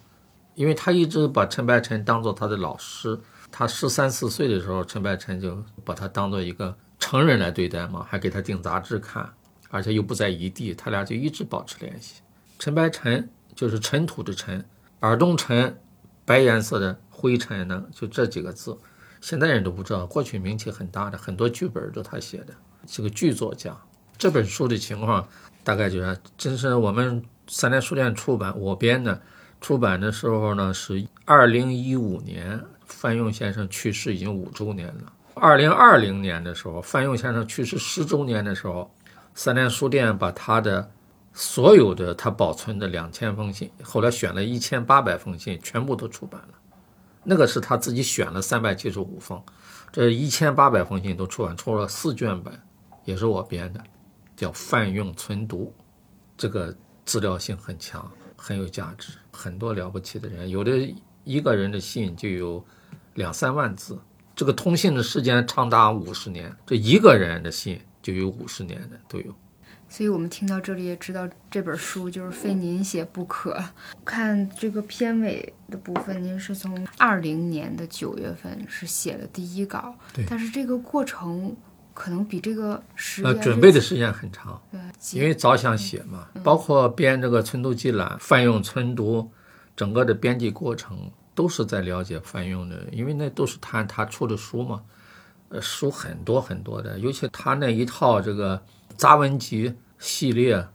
[0.54, 3.18] 因为他一直把陈白尘当做他的老师。
[3.50, 9.30] 他十三四岁的时候，陈白尘就把他当做一个成人来对待嘛，还给他订杂志看，
[9.68, 12.22] 而且又不在一地，他俩就一直保持联系。
[12.58, 14.64] 陈白尘就是尘土的尘，
[15.00, 15.78] 耳东尘，
[16.24, 18.76] 白颜色的灰尘呢，就这几个字。
[19.20, 22.52] 现在人都不知道，过去名气很大的很多剧本都他写的，
[22.88, 23.72] 是个剧作家。
[24.18, 25.24] 这本书的情况
[25.62, 29.22] 大概就是，真是我们三联书店出版，我编的。
[29.60, 35.12] 出版的时候呢是二零一五年，范用先生去世已经五周年了。
[35.34, 38.92] 二零二零年的时候，范用先生去世十周年的时候，
[39.36, 40.90] 三联书店把他的
[41.32, 46.54] 所有的他保存的两千封信，后来选了一千八百封信，全部都出版了。
[47.24, 49.40] 那个是他自己选了三百七十五封，
[49.92, 52.52] 这一千八百封信都出版出了四卷本，
[53.04, 53.82] 也是我编的，
[54.36, 55.72] 叫《泛用存读》，
[56.36, 56.74] 这个
[57.04, 60.92] 资料性很强，很有价值，很多了不起的人，有的
[61.24, 62.64] 一个人的信就有
[63.14, 63.98] 两三万字，
[64.34, 69.34] 这个通信的时间长达五十年，这一个人的信就有五十年的都有。
[69.92, 73.62] 所以我们听到这里也知道这本书就是非您写不可。
[74.06, 81.54] 看这个片尾的部分，您是从二零年的九月份是写了第一稿，对，但是这个过程
[81.92, 84.80] 可能比这个时呃准备的时间很长，对，
[85.12, 89.30] 因为早想写嘛，包括编这个《村读记览》，范用村读，
[89.76, 94.80] 整个的编辑过程都是在了解范用的，因为那都是他他出的书嘛，
[95.50, 98.58] 呃，书很多很多的，尤其他那一套这个。
[98.96, 100.66] 杂文集系列，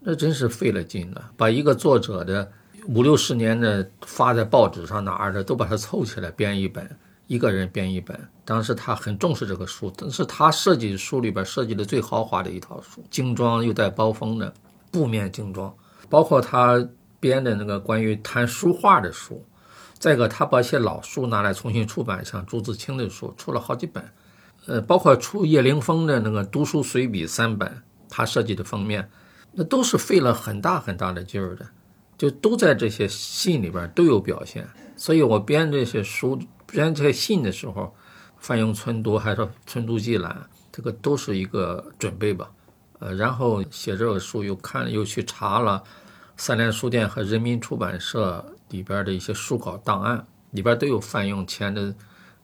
[0.00, 1.30] 那真是费了劲了。
[1.36, 2.50] 把一个作者的
[2.88, 6.88] 五六十年的发在报纸上哪儿的，都把它凑起来编一本，
[7.26, 8.18] 一个人编一本。
[8.44, 14.52] 当时他很重视这个书，但是他设计书里边设计的最豪华的一套书，精装又带包封的
[14.90, 15.74] 布面精装，
[16.10, 16.86] 包括他
[17.18, 19.42] 编的那个关于谈书画的书。
[19.98, 24.04] 再一个，他把一些老书拿来重新出版，像朱自清的书，出了好几本。
[24.66, 29.10] 呃，包括出叶灵风的那个读书随笔三本，他设计的封面，
[29.52, 31.66] 那都是费了很大很大的劲儿的，
[32.16, 34.66] 就都在这些信里边都有表现。
[34.96, 37.94] 所以我编这些书、编这些信的时候，
[38.38, 42.50] 范用存读还是存读记览，这个都是一个准备吧。
[43.00, 45.82] 呃，然后写这个书又看又去查了
[46.38, 51.94] 三联书店和人民出版社里边的一些书稿档案，里边都有范用签的，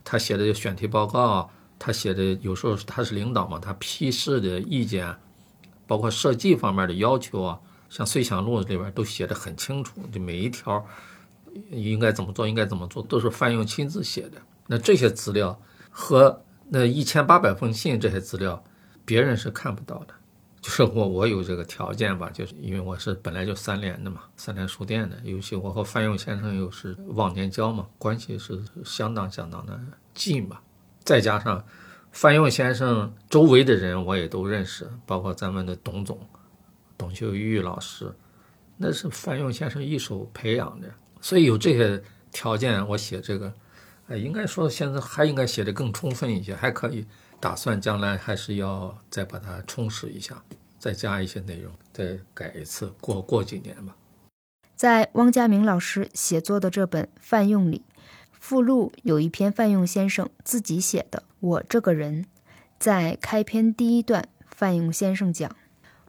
[0.05, 1.51] 他写的选题报告。
[1.83, 5.17] 他写的有时候他是领导嘛，他批示的意见，
[5.87, 7.59] 包括设计方面的要求啊，
[7.89, 10.87] 像《随想录》里边都写的很清楚，就每一条
[11.71, 14.41] 应该怎么做，应该怎么做，都是范用亲自写的。
[14.67, 15.59] 那这些资料
[15.89, 18.63] 和那一千八百封信这些资料，
[19.05, 20.15] 别人是看不到的。
[20.61, 29.81] 就是我我有这个条件吧，就是因为我是本来就三联的嘛，三联书店的，尤其我和范用先生又是忘年交嘛，关系是相当相当的
[30.13, 30.63] 近吧。
[31.11, 31.67] 再加上
[32.13, 36.17] 范用先生周围的人，我也都认识，包括咱们的董总
[36.97, 38.15] 董秀玉老师，
[38.77, 40.89] 那是范用先生一手培养的。
[41.21, 42.01] 所以有这些
[42.31, 43.53] 条件，我写这个，
[44.07, 47.05] 哎，应该说现在还应该写的更充分一些，还可以。
[47.41, 50.41] 打算将来还是要再把它充实一下，
[50.79, 52.87] 再加一些内容，再改一次。
[53.01, 53.97] 过过几年吧。
[54.77, 57.83] 在汪家明老师写作的这本《范用》里。
[58.41, 62.25] 附录有一篇范用先生自己写的《我这个人》，
[62.79, 65.55] 在开篇第一段，范用先生讲：“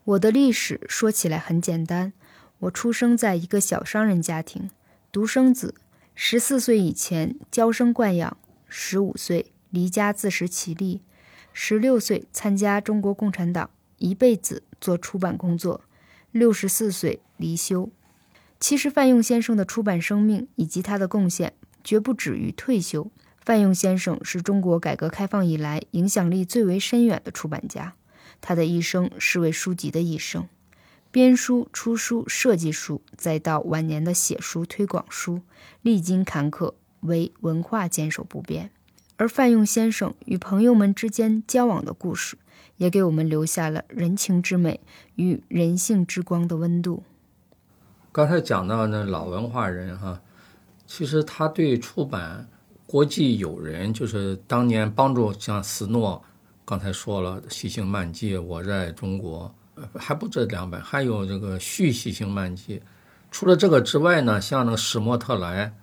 [0.05, 2.13] 我的历史说起来很简单，
[2.59, 4.71] 我出生在一个小商人家庭，
[5.11, 5.75] 独生子，
[6.15, 8.37] 十四岁以前娇生惯养，
[8.67, 11.01] 十五岁离家自食其力，
[11.51, 15.81] 十六岁参加中国共产党，一辈子做出版工作，
[16.31, 17.89] 六十四岁离休。
[18.57, 21.53] 其实范用先生的出版生命以及他的贡献。”
[21.83, 23.11] 绝不止于退休。
[23.43, 27.95] 范用先生是中国改革开放以来影响力最为深远的出版家，
[28.39, 30.47] 他的一生是为书籍的一生。
[31.09, 35.41] 编书、出书、设计书，再到晚年的写书、推广书，
[35.81, 38.71] 历经坎坷，为文化坚守不变。
[39.17, 42.37] 而范用先生与朋友们之间交往的故事，
[42.77, 44.79] 也给我们留下了人情之美
[45.15, 47.03] 与人性之光的温度。
[48.11, 50.21] 刚才讲到那老文化人哈，
[50.93, 52.45] 其实他对出版
[52.85, 56.21] 国际友人，就是当年帮助像斯诺，
[56.65, 59.49] 刚才说了《西行漫记》，我热爱中国。
[59.95, 62.77] 还不止两本，还有这个《续西行漫记》。
[63.31, 65.73] 除了这个之外呢，像那个史莫特莱，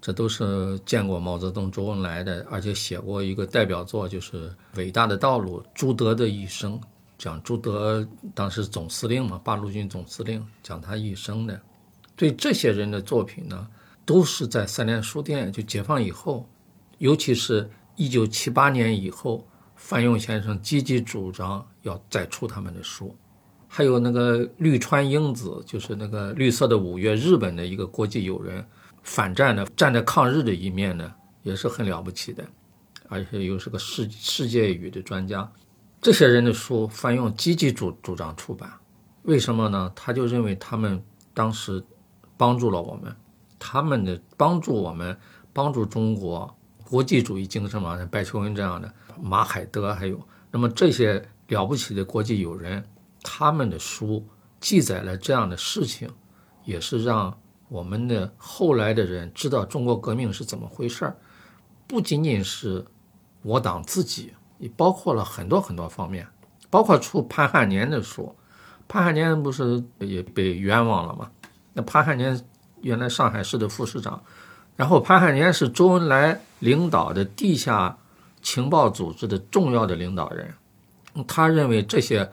[0.00, 6.80] 这都是见过毛泽东、周恩来的，而且写过一个代表作，就是《伟大的道路：朱德的一生》，
[7.18, 11.60] 讲朱德当时总司令嘛，八路军总司令，讲他一生的。
[12.16, 13.68] 对这些人的作品呢，
[14.04, 16.48] 都是在三联书店就解放以后，
[16.98, 23.16] 尤其是一九七八年以后，范用先生积极主张要再出他们的书。
[23.66, 28.64] 还有那个绿川英子，就是那个绿色的五月，日本的一个国际友人，
[29.02, 31.12] 反战的，站在抗日的一面呢，
[31.42, 32.44] 也是很了不起的，
[33.08, 35.50] 而且又是个世世界语的专家。
[36.00, 38.70] 这些人的书，范用积极主主张出版，
[39.22, 39.90] 为什么呢？
[39.96, 41.02] 他就认为他们
[41.32, 41.82] 当时
[42.36, 43.16] 帮助了我们，
[43.66, 45.16] 他们的帮助我们，
[45.50, 46.54] 帮助中国
[46.84, 50.20] 国际主义精神嘛，像白求恩这样的，马海德，还有
[50.50, 52.84] 那么这些了不起的国际友人。
[53.22, 54.22] 他们的书
[54.60, 56.06] 记载了这样的事情，
[56.66, 57.34] 也是让
[57.70, 61.16] 我们的后来的人知道中国革命是怎么回事儿。
[61.86, 62.84] 不仅仅是
[63.40, 66.28] 我党自己，也包括了很多很多方面，
[66.68, 68.36] 包括出潘汉年的书。
[68.86, 71.30] 潘汉年不是也被冤枉了吗？
[71.72, 72.38] 那潘汉年
[72.84, 74.22] 原来上海市的副市长，
[74.76, 77.98] 然后潘汉年是周恩来领导的地下
[78.40, 80.54] 情报组织的重要的领导人，
[81.26, 82.30] 他认为这些。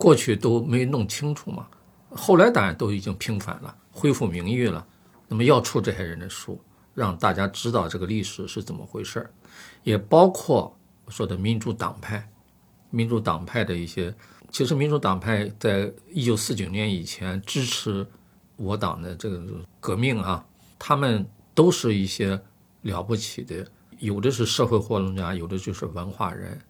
[0.00, 1.66] 过去都没弄清楚嘛，
[2.10, 4.86] 后来当然都已经平反了，恢复名誉了。
[5.26, 6.56] 那么要出这些人的书，
[6.94, 9.28] 让大家知道这个历史是怎么回事儿，
[9.82, 10.72] 也包括
[11.08, 12.24] 说的民主党派，
[12.90, 14.14] 民主党派的一些，
[14.52, 18.06] 其实民主党派在一九四九年以前支持
[18.58, 19.42] 我党的这个
[19.80, 20.44] 革命啊，
[20.78, 22.38] 他们都是一些
[22.82, 23.66] 了不起的，
[23.98, 26.60] 有的是社会活动家，有的就是文化人。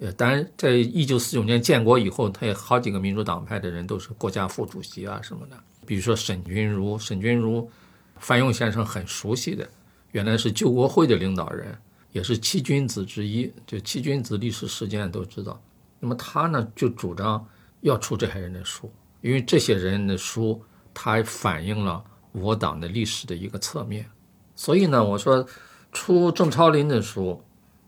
[0.00, 5.56] 呃，当然，在一九四九年建国以后，他也好几个民主党派的人都是国家副主席啊什么的。
[5.86, 7.70] 比如说沈钧儒，沈钧儒，
[8.16, 9.68] 范用先生很熟悉的，
[10.12, 11.76] 原来是救国会的领导人，
[12.12, 13.52] 也是七君子之一。
[13.66, 15.60] 就七君子历史事件都知道。
[15.98, 17.46] 那么他呢，就主张
[17.82, 18.90] 要出这些人的书，
[19.20, 22.02] 因为这些人的书，它反映了
[22.32, 24.08] 我党的历史的一个侧面。
[24.54, 25.46] 所以呢，我说
[25.92, 27.42] 出郑超林的书，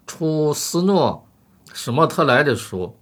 [0.07, 1.27] 出斯诺。
[1.75, 2.95] 史莫特莱的书，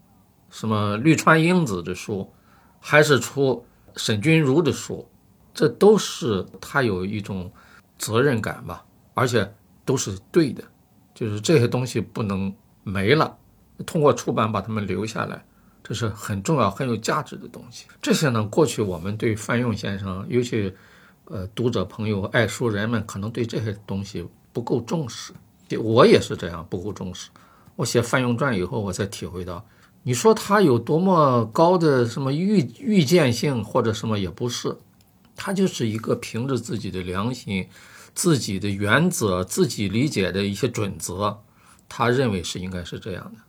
[0.48, 2.32] 什么绿川英子的书，
[2.78, 3.66] 还是出
[3.96, 5.08] 沈钧儒的书，
[5.52, 7.50] 这都是他有一种
[7.98, 9.52] 责任感吧，而且
[9.84, 10.62] 都是对的，
[11.12, 12.54] 就是这些东西不能
[12.84, 13.36] 没了，
[13.84, 15.44] 通过出版把它们留下来，
[15.90, 17.86] 这是很重要、很有价值的东西。
[18.00, 20.72] 这些呢，过去我们对范用先生，尤其
[21.24, 25.32] 呃读者朋友、爱书人们，可能对这些东西不够重视，
[25.80, 27.28] 我也是这样，不够重视。
[27.74, 29.66] 我写范用传以后，我才体会到，
[30.04, 34.76] 你说他有多么高的什么预预见性或者什么也不是，
[35.34, 37.66] 他就是一个凭着自己的良心、
[38.14, 41.36] 自己的原则、自己理解的一些准则，
[41.88, 43.40] 他认为是应该是这样的。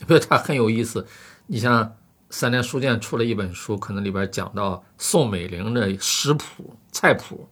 [0.06, 1.04] 因为他很有意思，
[1.48, 1.96] 你像
[2.30, 7.48] 三联书店出了一本书，可能里边讲到宋美龄的食谱菜谱，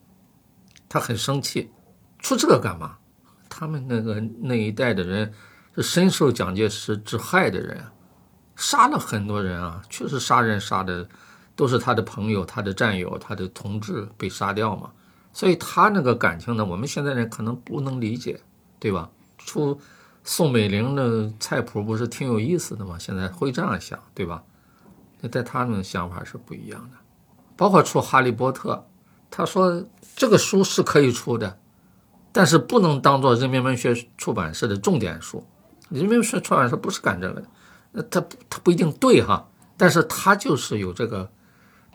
[0.87, 1.69] 他很生气，
[2.19, 2.97] 出这个干嘛？
[3.49, 5.33] 他们那个那一代的人。
[5.79, 7.79] 是深受蒋介石之害的人，
[8.55, 9.79] 杀了很多人啊！
[9.91, 11.07] 确实杀人杀的
[11.55, 14.89] 都是他的朋友、他的战友、他的同志被杀掉嘛。
[15.31, 18.41] 所以他那个感情呢，我们现在人可能不能理解，
[18.79, 19.07] 对吧？
[19.37, 19.79] 出
[20.27, 22.97] 宋美龄的菜谱不是挺有意思的吗？
[22.99, 24.43] 现在会这样想，对吧？
[25.21, 26.97] 那在他们的想法是不一样的。
[27.55, 28.73] 包括出《哈利波特》，
[29.31, 29.81] 他说
[30.17, 31.57] 这个书是可以出的，
[32.33, 35.41] 但是不能当做人民文学出版社的重点书。
[35.87, 37.47] 人民文学出版社不是干这个的，
[37.93, 39.47] 那他他不一定对哈，
[39.77, 41.31] 但是他就是有这个，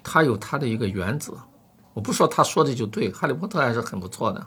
[0.02, 1.34] 他有他的一个原则。
[1.92, 4.46] 我不说他说的就对，《哈利波特》还是很不错的，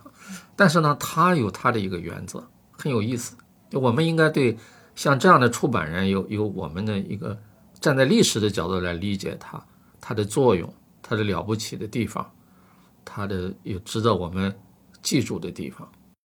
[0.55, 3.35] 但是呢，他有他的一个原则，很有意思。
[3.79, 4.57] 我们应该对
[4.95, 7.37] 像这样的出版人有有我们的一个
[7.79, 9.63] 站在历史的角度来理解他，
[9.99, 12.31] 他的作用，他的了不起的地方，
[13.03, 14.53] 他的有值得我们
[15.01, 15.87] 记住的地方。